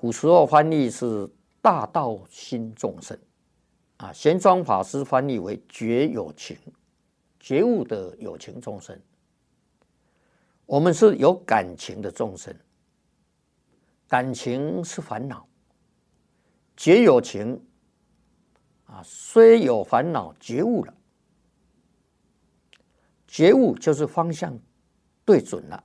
[0.00, 1.28] 古时候翻译是
[1.60, 3.18] 大道心众生，
[3.96, 6.56] 啊，玄奘法师翻译为觉有情，
[7.40, 8.96] 觉悟的有情众生。
[10.66, 12.54] 我们是有感情的众生，
[14.06, 15.48] 感情是烦恼，
[16.76, 17.60] 觉有情，
[18.84, 20.94] 啊，虽有烦恼，觉悟了，
[23.26, 24.56] 觉悟就是方向
[25.24, 25.84] 对准了，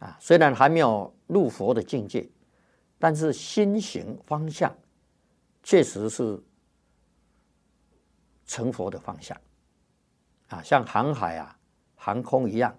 [0.00, 2.28] 啊，虽然还没有入佛的境界。
[2.98, 4.74] 但是心行方向
[5.62, 6.42] 确实是
[8.46, 9.36] 成佛的方向
[10.48, 11.58] 啊，像航海啊、
[11.94, 12.76] 航空一样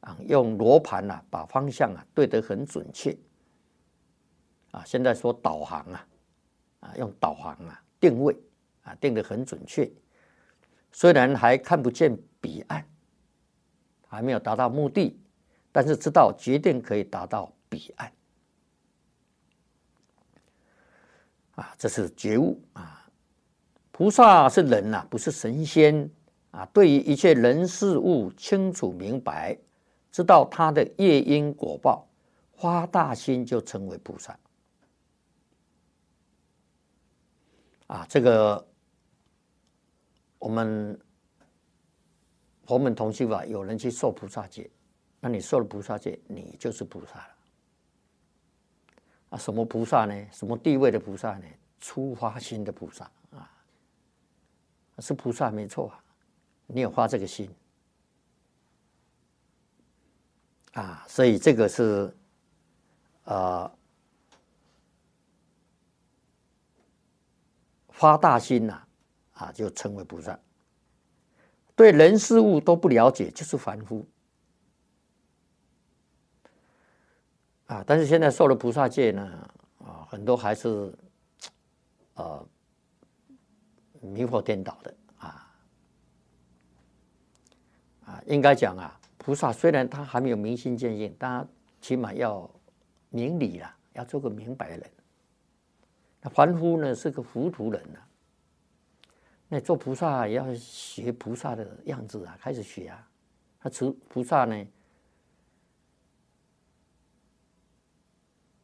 [0.00, 3.16] 啊，用罗盘啊把方向啊对得很准确
[4.70, 4.82] 啊。
[4.86, 6.06] 现在说导航啊
[6.80, 8.34] 啊，用导航啊定位
[8.82, 9.90] 啊定得很准确，
[10.92, 12.88] 虽然还看不见彼岸，
[14.06, 15.20] 还没有达到目的，
[15.70, 18.10] 但是知道决定可以达到彼岸。
[21.60, 23.06] 啊，这是觉悟啊！
[23.92, 26.10] 菩萨是人呐，不是神仙
[26.52, 26.64] 啊。
[26.72, 29.58] 对于一切人事物清楚明白，
[30.10, 32.08] 知道他的业因果报，
[32.56, 34.38] 发大心就成为菩萨。
[37.88, 38.66] 啊，这个
[40.38, 40.98] 我们
[42.64, 44.70] 佛门同修法，有人去受菩萨戒，
[45.20, 47.34] 那你受了菩萨戒，你就是菩萨了。
[49.30, 50.26] 啊，什么菩萨呢？
[50.32, 51.46] 什么地位的菩萨呢？
[51.80, 53.50] 初发心的菩萨啊，
[54.98, 56.04] 是菩萨没错啊。
[56.66, 57.50] 你有发这个心
[60.74, 62.14] 啊，所以这个是
[63.24, 63.70] 呃
[67.88, 68.82] 发大心呐
[69.34, 70.38] 啊，就称为菩萨。
[71.74, 74.06] 对人事物都不了解，就是凡夫。
[77.70, 79.48] 啊，但是现在受了菩萨戒呢，
[79.78, 80.92] 啊，很多还是，
[82.14, 82.44] 呃，
[84.00, 85.54] 迷惑颠倒的啊，
[88.06, 91.48] 啊，应该讲啊，菩萨虽然他还没有明心见性，但
[91.80, 92.50] 起码要
[93.08, 94.90] 明理了，要做个明白人。
[96.20, 98.00] 那凡夫呢，是个糊涂人呐。
[99.46, 103.08] 那做菩萨也要学菩萨的样子啊，开始学啊。
[103.60, 104.66] 他慈菩萨呢？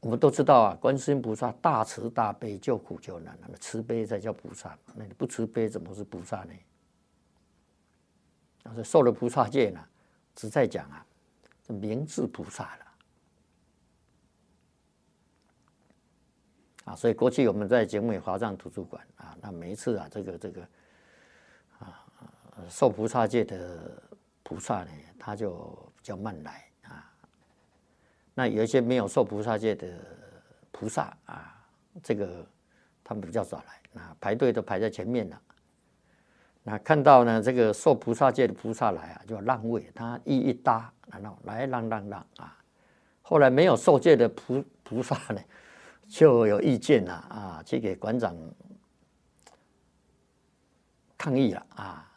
[0.07, 4.79] 我们都知道啊，观世音菩萨大慈大悲，救苦救难，那么慈悲才叫菩萨。
[4.95, 6.53] 那你不慈悲，怎么是菩萨呢？
[8.67, 9.85] 要是受了菩萨戒呢，
[10.37, 11.05] 只在讲啊，
[11.65, 12.87] 这明智菩萨了。
[16.85, 20.69] 啊，所以过去我们在景美华藏图书馆啊，那每一次啊，这个这个
[21.81, 22.07] 啊，
[22.69, 24.01] 受菩萨戒的
[24.45, 25.61] 菩萨呢，他就
[25.97, 26.65] 比较慢来。
[28.39, 29.89] 那有一些没有受菩萨戒的
[30.70, 31.59] 菩萨啊，
[32.03, 32.47] 这个
[33.03, 35.41] 他们比较早来，那排队都排在前面了。
[36.62, 42.55] 那看到呢这个受菩萨戒的菩萨来啊，就让位，他一一搭，然后来让让让啊。
[43.22, 45.41] 后来没有受戒的菩菩萨呢，
[46.07, 48.37] 就有意见了啊，去给馆长
[51.16, 52.12] 抗议了啊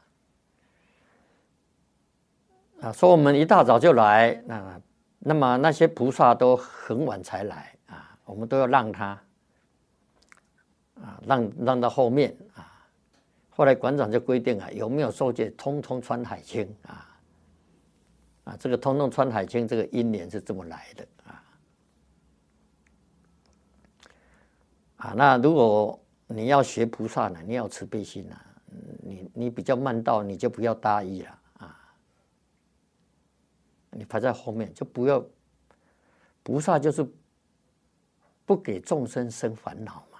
[2.81, 4.81] 啊，说我们一大早就来，那
[5.19, 9.21] 那么那些菩萨都很晚才来啊，我们都要让他
[10.95, 12.65] 啊，让让到后面啊。
[13.49, 17.05] 后来馆长就规定啊，有没有受戒，通通穿海青啊。
[18.45, 21.43] 啊，这个通通穿海青，这个因缘是这么来的啊！
[24.97, 28.35] 啊，那如果你要学菩萨呢，你要慈悲心呐，
[29.03, 31.38] 你你比较慢到，你就不要大意了！
[33.91, 35.25] 你排在后面，就不要
[36.43, 37.07] 菩萨就是
[38.45, 40.19] 不给众生生烦恼嘛，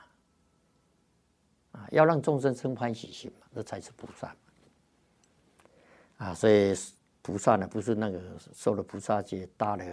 [1.80, 4.36] 啊，要让众生生欢喜心嘛，这才是菩萨
[6.18, 6.34] 啊！
[6.34, 6.74] 所以。
[7.22, 8.20] 菩萨呢，不是那个
[8.54, 9.86] 受了菩萨戒大了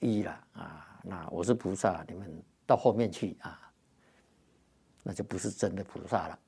[0.00, 1.00] 衣了啊？
[1.04, 3.72] 那我是菩萨，你们到后面去啊，
[5.04, 6.38] 那就不是真的菩萨了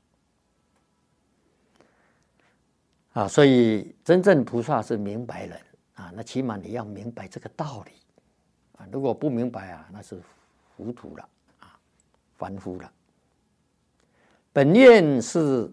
[3.13, 3.29] 啊！
[3.29, 5.59] 所以真正菩萨是明白人
[5.97, 7.93] 啊，那起码你要明白这个道理
[8.79, 8.89] 啊。
[8.91, 10.19] 如果不明白啊，那是
[10.77, 11.29] 糊涂了
[11.59, 11.79] 啊，
[12.37, 12.91] 凡夫了。
[14.53, 15.71] 本愿是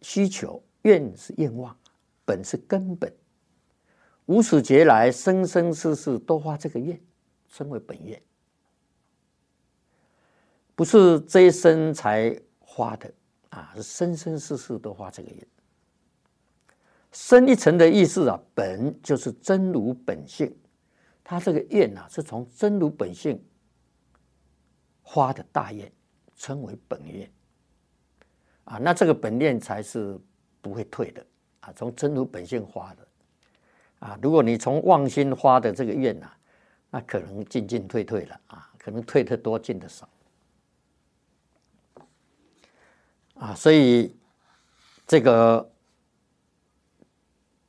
[0.00, 1.76] 需求，愿是愿望，
[2.24, 3.12] 本是根本。
[4.26, 6.98] 无始劫来，生生世世都发这个愿，
[7.50, 8.22] 称为本愿，
[10.74, 12.34] 不是这一生才
[12.64, 13.12] 发的
[13.50, 15.46] 啊，是生生世世都发这个愿。
[17.14, 20.54] 深一层的意思啊，本就是真如本性，
[21.22, 23.40] 他这个愿啊，是从真如本性
[25.04, 25.90] 发的大愿，
[26.34, 27.30] 称为本愿
[28.64, 28.78] 啊。
[28.78, 30.18] 那这个本愿才是
[30.60, 31.24] 不会退的
[31.60, 33.06] 啊，从真如本性发的。
[34.00, 36.30] 啊，如果你从妄心发的这个愿呐，
[36.90, 40.08] 那可能进进退退了啊，可能退的多，进的少
[43.34, 44.14] 啊，所以
[45.06, 45.70] 这个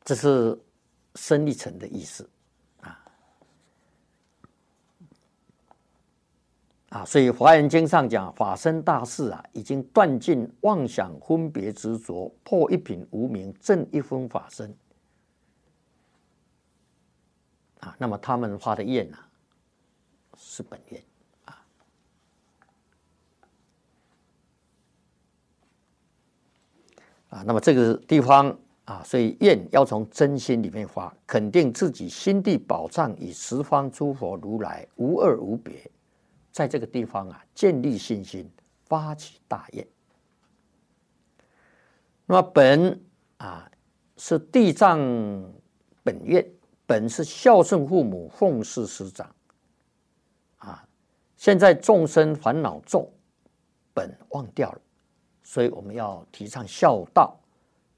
[0.05, 0.57] 这是
[1.15, 2.29] 生一层的意思
[2.81, 3.05] 啊
[6.89, 14.73] 啊，所以《华严经》上讲，法身大士啊，已经断尽妄想分别执着，破一品无名，正一分法身。
[17.79, 19.17] 啊，那么他们发的愿呢，
[20.37, 21.03] 是本愿
[21.45, 21.65] 啊
[27.29, 35.89] 啊，那么这个地方啊，所以愿要从真心里面发，肯定自己心地宝藏与十方诸佛如来无二无别，
[36.51, 38.49] 在这个地方啊，建立信心，
[38.85, 39.87] 发起大愿。
[42.25, 42.99] 那么本
[43.37, 43.69] 啊
[44.17, 44.99] 是地藏
[46.03, 46.45] 本愿。
[46.87, 49.27] 本是孝顺父母、奉事师长，
[50.57, 50.87] 啊，
[51.35, 53.11] 现在众生烦恼重，
[53.91, 54.79] 本忘掉了，
[55.41, 57.35] 所以我们要提倡孝道，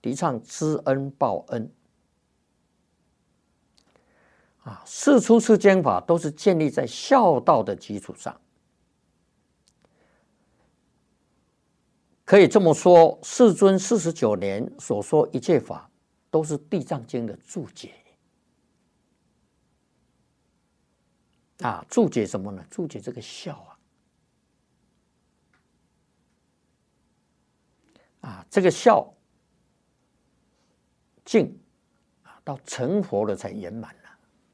[0.07, 1.69] 提倡知恩报恩，
[4.59, 8.39] 啊，四出世间法都是建立在孝道的基础上，
[12.23, 15.91] 可以这么说，世尊四十九年所说一切法，
[16.31, 17.93] 都是地藏经的注解。
[21.59, 22.65] 啊，注解什么呢？
[22.71, 23.77] 注解这个孝
[28.21, 29.13] 啊，啊，这个孝
[31.27, 31.59] 敬
[32.23, 34.09] 啊，到成佛了才圆满了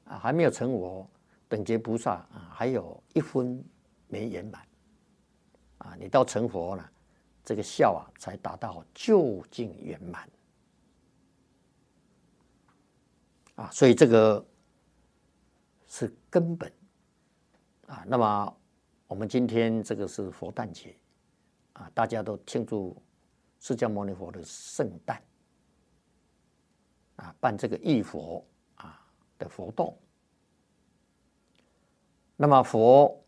[0.06, 1.08] 啊，还没有成佛，
[1.48, 3.64] 等觉菩萨啊，还有一分
[4.08, 4.68] 没圆满
[5.78, 6.92] 啊，你到成佛了，
[7.46, 10.28] 这个孝啊，才达到究竟圆满
[13.54, 14.44] 啊，所以这个
[15.88, 16.74] 是根本。
[17.86, 18.58] 啊，那么
[19.06, 20.96] 我们今天这个是佛诞节，
[21.74, 23.00] 啊，大家都庆祝
[23.60, 25.22] 释迦牟尼佛的圣诞，
[27.16, 28.46] 啊，办这个义佛
[28.76, 29.06] 啊
[29.38, 29.98] 的活动。
[32.36, 33.24] 那么佛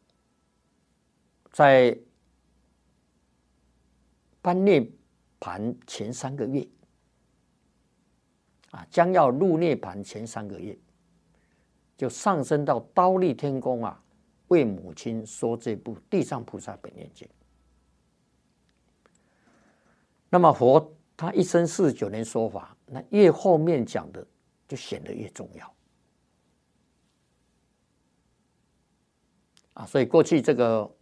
[1.51, 1.97] 在
[4.41, 4.91] 班涅
[5.39, 6.67] 盘前三个月，
[8.71, 10.77] 啊，将要入涅盘前三个月，
[11.95, 14.01] 就上升到刀立天宫啊。
[14.49, 17.27] 为母亲说这部《地藏菩萨本愿经》，
[20.29, 24.25] 那么佛他一生四十九年说法，那越后面讲的
[24.67, 25.75] 就显得越重要
[29.73, 29.85] 啊！
[29.85, 30.95] 所以过去这个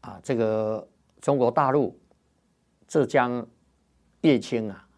[0.00, 0.88] 啊，这个
[1.20, 1.98] 中国大陆
[2.86, 3.46] 浙江
[4.22, 4.88] 叶青啊，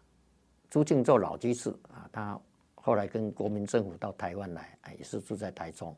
[0.69, 2.39] 朱敬做老居士啊，他
[2.75, 5.97] 后来跟国民政府到台湾来，啊，也是住在台中，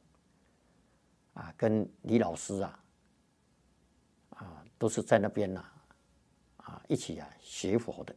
[1.33, 2.83] 啊，跟李老师啊，
[4.29, 5.63] 啊，都是在那边呐，
[6.57, 8.15] 啊，一起啊学佛的。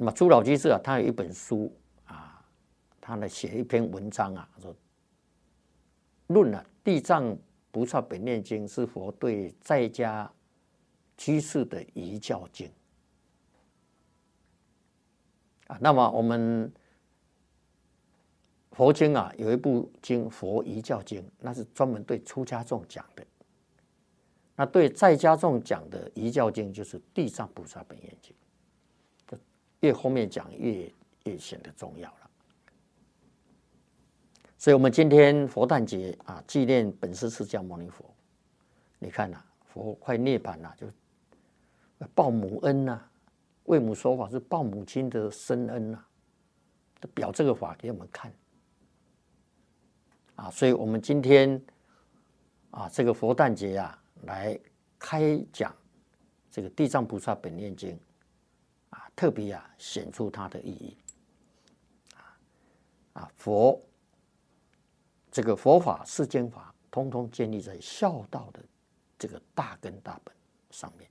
[0.00, 2.40] 那么朱老居士啊，他有一本书啊，
[3.00, 4.72] 他呢写一篇文章啊，说
[6.28, 7.36] 论了《地藏
[7.72, 10.30] 菩萨本愿经》是佛对在家
[11.16, 12.70] 居士的遗教经
[15.66, 15.76] 啊。
[15.80, 16.72] 那么我们
[18.70, 23.26] 佛经啊，有一部经《佛遗教经》，那是专门对出家众讲的。
[24.54, 28.32] 那对在家众讲的遗教经，就是《地藏菩萨本愿经》。
[29.80, 30.92] 越后面讲越
[31.24, 32.30] 越显得重要了，
[34.58, 38.04] 所以，我们今天佛诞节啊，纪念本师释迦牟尼佛。
[38.98, 40.86] 你看呐，佛快涅槃了，就
[42.14, 43.00] 报母恩呐，
[43.64, 46.04] 为母说法是报母亲的深恩呐，
[47.14, 48.32] 表这个法给我们看
[50.34, 50.50] 啊。
[50.50, 51.62] 所以，我们今天
[52.70, 54.58] 啊，这个佛诞节啊，来
[54.98, 55.72] 开讲
[56.50, 57.94] 这个《地藏菩萨本愿经》。
[59.18, 60.96] 特别啊，显出它的意义
[63.14, 63.28] 啊！
[63.34, 63.82] 佛
[65.28, 68.62] 这个佛法世间法，通通建立在孝道的
[69.18, 70.32] 这个大根大本
[70.70, 71.10] 上面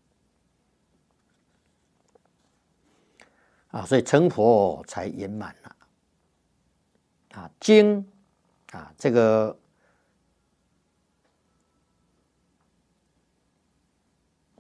[3.72, 5.76] 啊，所以成佛才圆满了
[7.32, 7.52] 啊。
[7.60, 8.10] 经
[8.72, 9.60] 啊，这个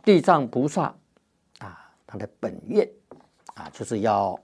[0.03, 0.93] 地藏菩萨
[1.59, 2.85] 啊，他的本愿。
[3.57, 4.39] 啊，就是要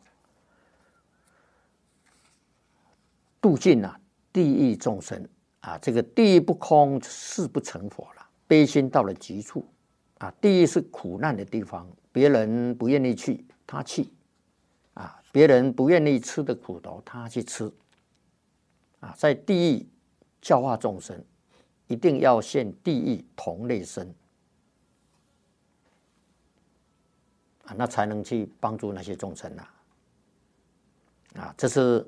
[3.40, 3.96] 度尽呐
[4.32, 5.24] 地狱众生
[5.60, 8.28] 啊，这个地狱不空，誓不成佛了。
[8.48, 9.66] 悲心到了极处
[10.18, 14.10] 啊，地狱是苦难的地方，别人不愿意去，他去
[14.96, 17.72] 啊；别人不愿意吃的苦头，他去吃
[19.00, 19.14] 啊。
[19.16, 19.88] 在地狱
[20.42, 21.24] 教化众生，
[21.88, 24.14] 一定要现地狱同类身。
[27.64, 29.68] 啊，那才能去帮助那些众生呐！
[31.36, 32.06] 啊，这是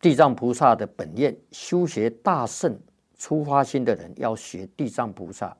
[0.00, 1.36] 地藏菩萨的本愿。
[1.50, 2.80] 修学大圣
[3.18, 5.56] 出发心的人，要学地藏菩萨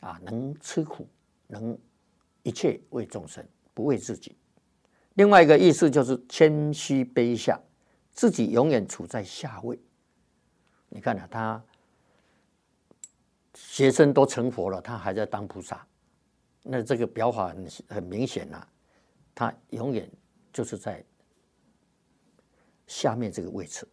[0.00, 1.06] 啊，能吃苦，
[1.46, 1.78] 能
[2.42, 4.34] 一切为众生，不为自己。
[5.14, 7.60] 另外一个意思就是谦虚卑下，
[8.10, 9.78] 自己永远处在下位。
[10.88, 11.62] 你看啊，他。
[13.54, 15.86] 学生都成佛了，他还在当菩萨，
[16.62, 18.66] 那这个表法很很明显呐，
[19.34, 20.10] 他永远
[20.52, 21.04] 就是在
[22.86, 23.86] 下面这个位置。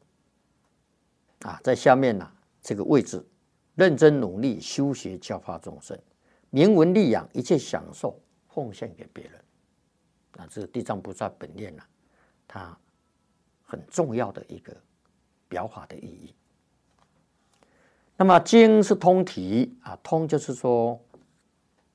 [1.41, 2.31] 啊，在下面呢
[2.61, 3.25] 这个位置，
[3.75, 5.99] 认真努力修学教化众生，
[6.51, 9.43] 名闻利养一切享受奉献给别人，
[10.33, 11.83] 啊，这是地藏菩萨本愿呐，
[12.47, 12.77] 它
[13.63, 14.75] 很重要的一个
[15.47, 16.35] 表法的意义。
[18.21, 21.01] 那么经是通体啊，通就是说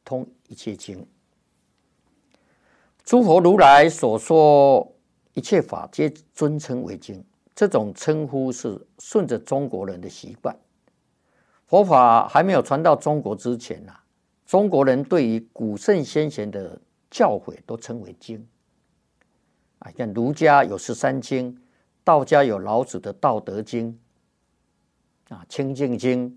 [0.05, 1.07] 通一切经。
[3.05, 4.93] 诸佛如来所说
[5.35, 7.24] 一切法，皆尊称为经。
[7.55, 10.53] 这种称呼是顺着中国人的习惯。
[11.68, 13.93] 佛法还没有传到中国之前呐，
[14.45, 16.77] 中国人对于古圣先贤的
[17.09, 18.45] 教诲都称为经。
[19.79, 21.57] 啊，像儒家有十三经，
[22.03, 23.93] 道家有老子的《道德经》。
[25.29, 26.31] 啊，《清净经》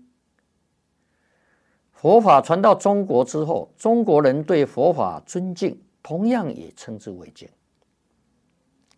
[1.92, 7.48] 佛法传到中国之后，中国人对佛法尊敬，同样也称之为经。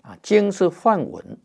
[0.03, 1.39] 啊，经是梵文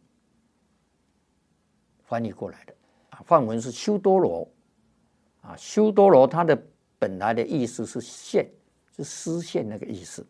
[2.04, 2.74] 翻译过来的，
[3.10, 4.48] 啊，梵文是修多罗，
[5.42, 6.58] 啊，修多罗它的
[6.98, 8.50] 本来的意思是线，
[8.96, 10.26] 是丝线那个意思。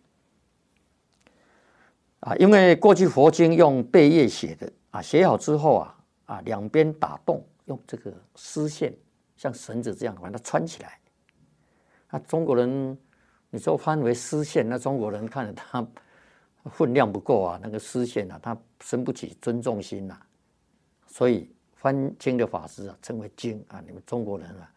[2.21, 7.45] 啊，因为过去佛经用贝叶写的，啊，写好之后啊，啊，两边打洞。
[7.67, 8.93] 用这个丝线
[9.37, 10.99] 像绳子这样把它穿起来。
[12.09, 12.97] 那中国人，
[13.49, 15.85] 你说翻为丝线，那中国人看着他
[16.71, 20.19] 分量不够啊，那个丝线啊，他生不起尊重心呐。
[21.05, 23.81] 所以翻经的法师啊，称为经啊。
[23.85, 24.73] 你们中国人啊，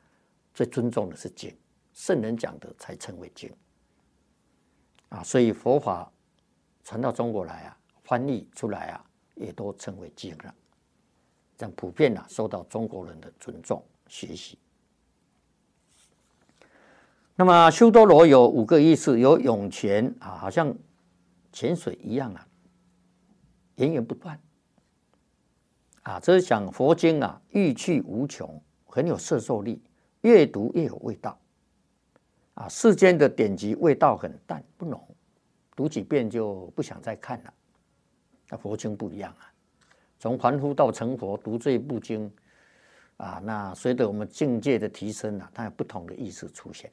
[0.53, 1.57] 最尊重的是经，
[1.93, 3.53] 圣人讲的才称为经
[5.09, 5.23] 啊。
[5.23, 6.11] 所以佛法
[6.83, 9.05] 传到中国来啊，翻译出来啊，
[9.37, 10.55] 也都称为经了。
[11.61, 14.59] 这样普遍啊，受到中国人的尊重学习。
[17.37, 20.75] 那么修多罗有五个意思，有涌泉啊，好像
[21.53, 22.49] 泉水一样啊，
[23.75, 24.41] 源源不断
[26.01, 26.19] 啊。
[26.19, 29.83] 这是讲佛经啊，欲去无穷，很有摄受力，
[30.23, 31.39] 越读越有味道
[32.55, 34.99] 啊，世间的典籍味道很淡不浓，
[35.77, 37.53] 读几遍就不想再看了。
[38.49, 39.50] 那佛经不一样啊，
[40.21, 42.31] 从凡夫到成佛，读这一部经
[43.17, 46.93] 啊，那随着我们境界的提升啊，它有不同的意思出现。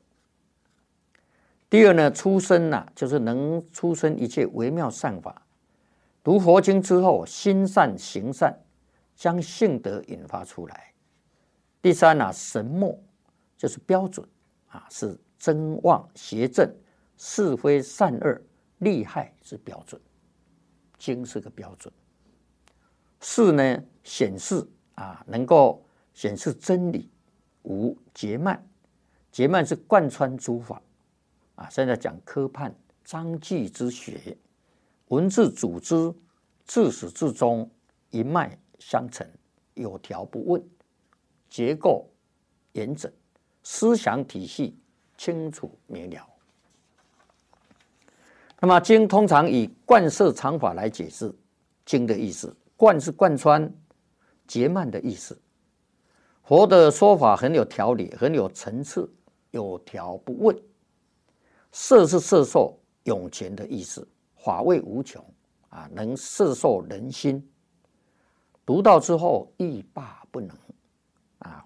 [1.70, 5.46] 第二呢，出生呐，就是能出生一切微妙善法。
[6.24, 8.58] 读佛经之后，心善行善，
[9.14, 10.94] 将性德引发出来。
[11.82, 12.98] 第三呢，神墨
[13.58, 14.26] 就是标准
[14.70, 16.74] 啊，是真妄邪正
[17.18, 18.42] 是非善恶
[18.78, 20.02] 利害是标准，
[20.98, 21.94] 经是个标准。
[23.20, 24.66] 四呢，显示
[24.96, 27.10] 啊，能够显示真理。
[27.64, 28.64] 五结脉，
[29.30, 30.82] 结脉是贯穿诸法。
[31.56, 34.38] 啊，现在讲科判章句之学，
[35.10, 36.14] 文字组织
[36.66, 37.70] 自始至终
[38.10, 39.28] 一脉相承，
[39.74, 40.64] 有条不紊，
[41.50, 42.08] 结构
[42.72, 43.12] 严整，
[43.64, 44.80] 思想体系
[45.18, 46.26] 清楚明了。
[48.62, 51.36] 那么经通常以贯摄常法来解释
[51.86, 53.70] 经的意思，贯是贯穿，
[54.48, 55.38] 结曼的意思。
[56.44, 59.12] 佛的说法很有条理，很有层次，
[59.52, 60.58] 有条不紊。
[61.74, 65.22] 色是色受涌泉的意思，法味无穷
[65.70, 67.46] 啊，能摄受人心。
[68.66, 70.56] 读到之后欲罢不能
[71.40, 71.66] 啊，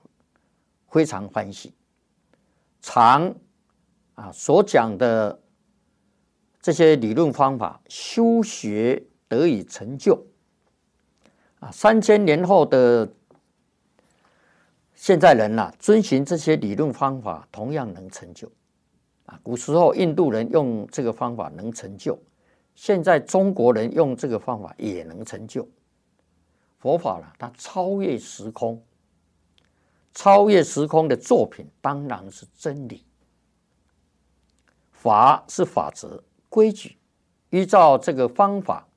[0.90, 1.74] 非常欢喜。
[2.82, 3.36] 常
[4.16, 5.40] 啊所讲的
[6.62, 10.26] 这些理论方法，修学得以成就
[11.62, 13.08] 啊，三千年后的
[14.96, 18.52] 现在人呐，遵循这些理论方法，同样能成就。
[19.26, 22.20] 啊古时候印度人用这个方法能成就，
[22.76, 25.68] 现在中国人用这个方法也能成就。
[26.80, 28.84] 佛法呢，它超越时空，
[30.14, 33.06] 超越时空的作品当然是真理。
[34.92, 36.98] 法是法则、规矩，
[37.52, 38.88] 依照这个方法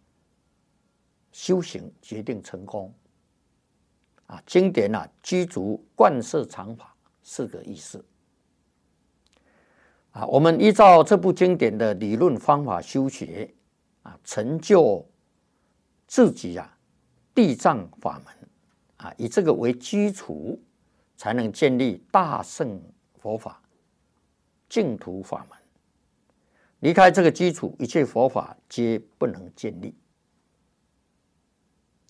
[1.35, 2.95] 修行，决定成功。
[4.27, 8.03] 啊，经典啊，居足贯摄常法四个意思。
[10.13, 13.53] 啊，我们依照这部经典的理论方法修学，
[14.05, 15.05] 啊，成就
[16.07, 16.79] 自己啊，
[17.35, 18.49] 地藏法门，
[18.99, 20.63] 啊，以这个为基础，
[21.17, 22.81] 才能建立大圣
[23.19, 23.61] 佛法、
[24.69, 25.59] 净土法门。
[26.79, 29.93] 离开这个基础，一切佛法皆不能建立。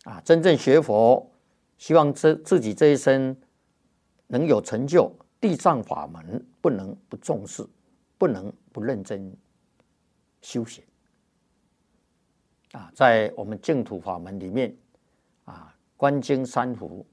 [0.05, 1.31] 啊，真正学佛，
[1.77, 3.37] 希望自自己这一生
[4.29, 7.67] 能有成就，地藏法门不能不重视。
[8.17, 9.37] 不能不认真
[10.41, 10.83] 修行
[12.71, 12.91] 啊！
[12.95, 14.75] 在我们净土法门里面
[15.45, 17.05] 啊，观经三福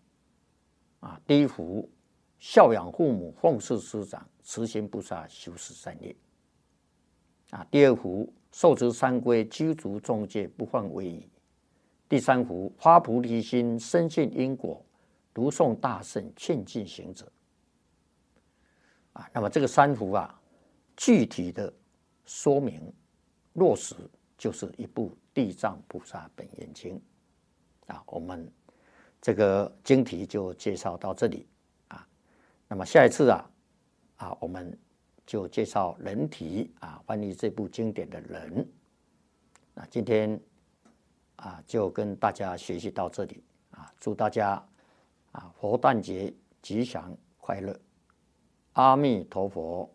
[1.00, 1.90] 啊，第一福
[2.38, 6.16] 孝养父母，奉事师长，慈心不杀，修持善业
[7.50, 11.28] 啊；第二福受持三规，居足众戒，不犯威仪；
[12.12, 14.86] 第三幅发菩提心，深信因果，
[15.34, 17.26] 读诵大圣，劝进行者
[19.14, 19.30] 啊。
[19.32, 20.38] 那么这个三幅啊。
[20.98, 21.74] 具体的
[22.26, 22.94] 说明
[23.54, 23.96] 落实，
[24.38, 27.02] 就是一部《地藏菩萨本愿经》
[27.94, 28.04] 啊。
[28.08, 28.52] 我们
[29.22, 31.48] 这个经题就介绍到这里
[31.88, 32.06] 啊。
[32.68, 33.50] 那么下一次啊
[34.18, 34.78] 啊，我们
[35.26, 38.70] 就介绍人体啊，翻译这部经典的人。
[39.74, 40.38] 那今天
[41.42, 43.92] 啊，就跟大家学习到这里啊。
[44.00, 44.64] 祝大家
[45.32, 47.78] 啊，佛诞节吉祥快乐！
[48.74, 49.90] 阿弥陀佛。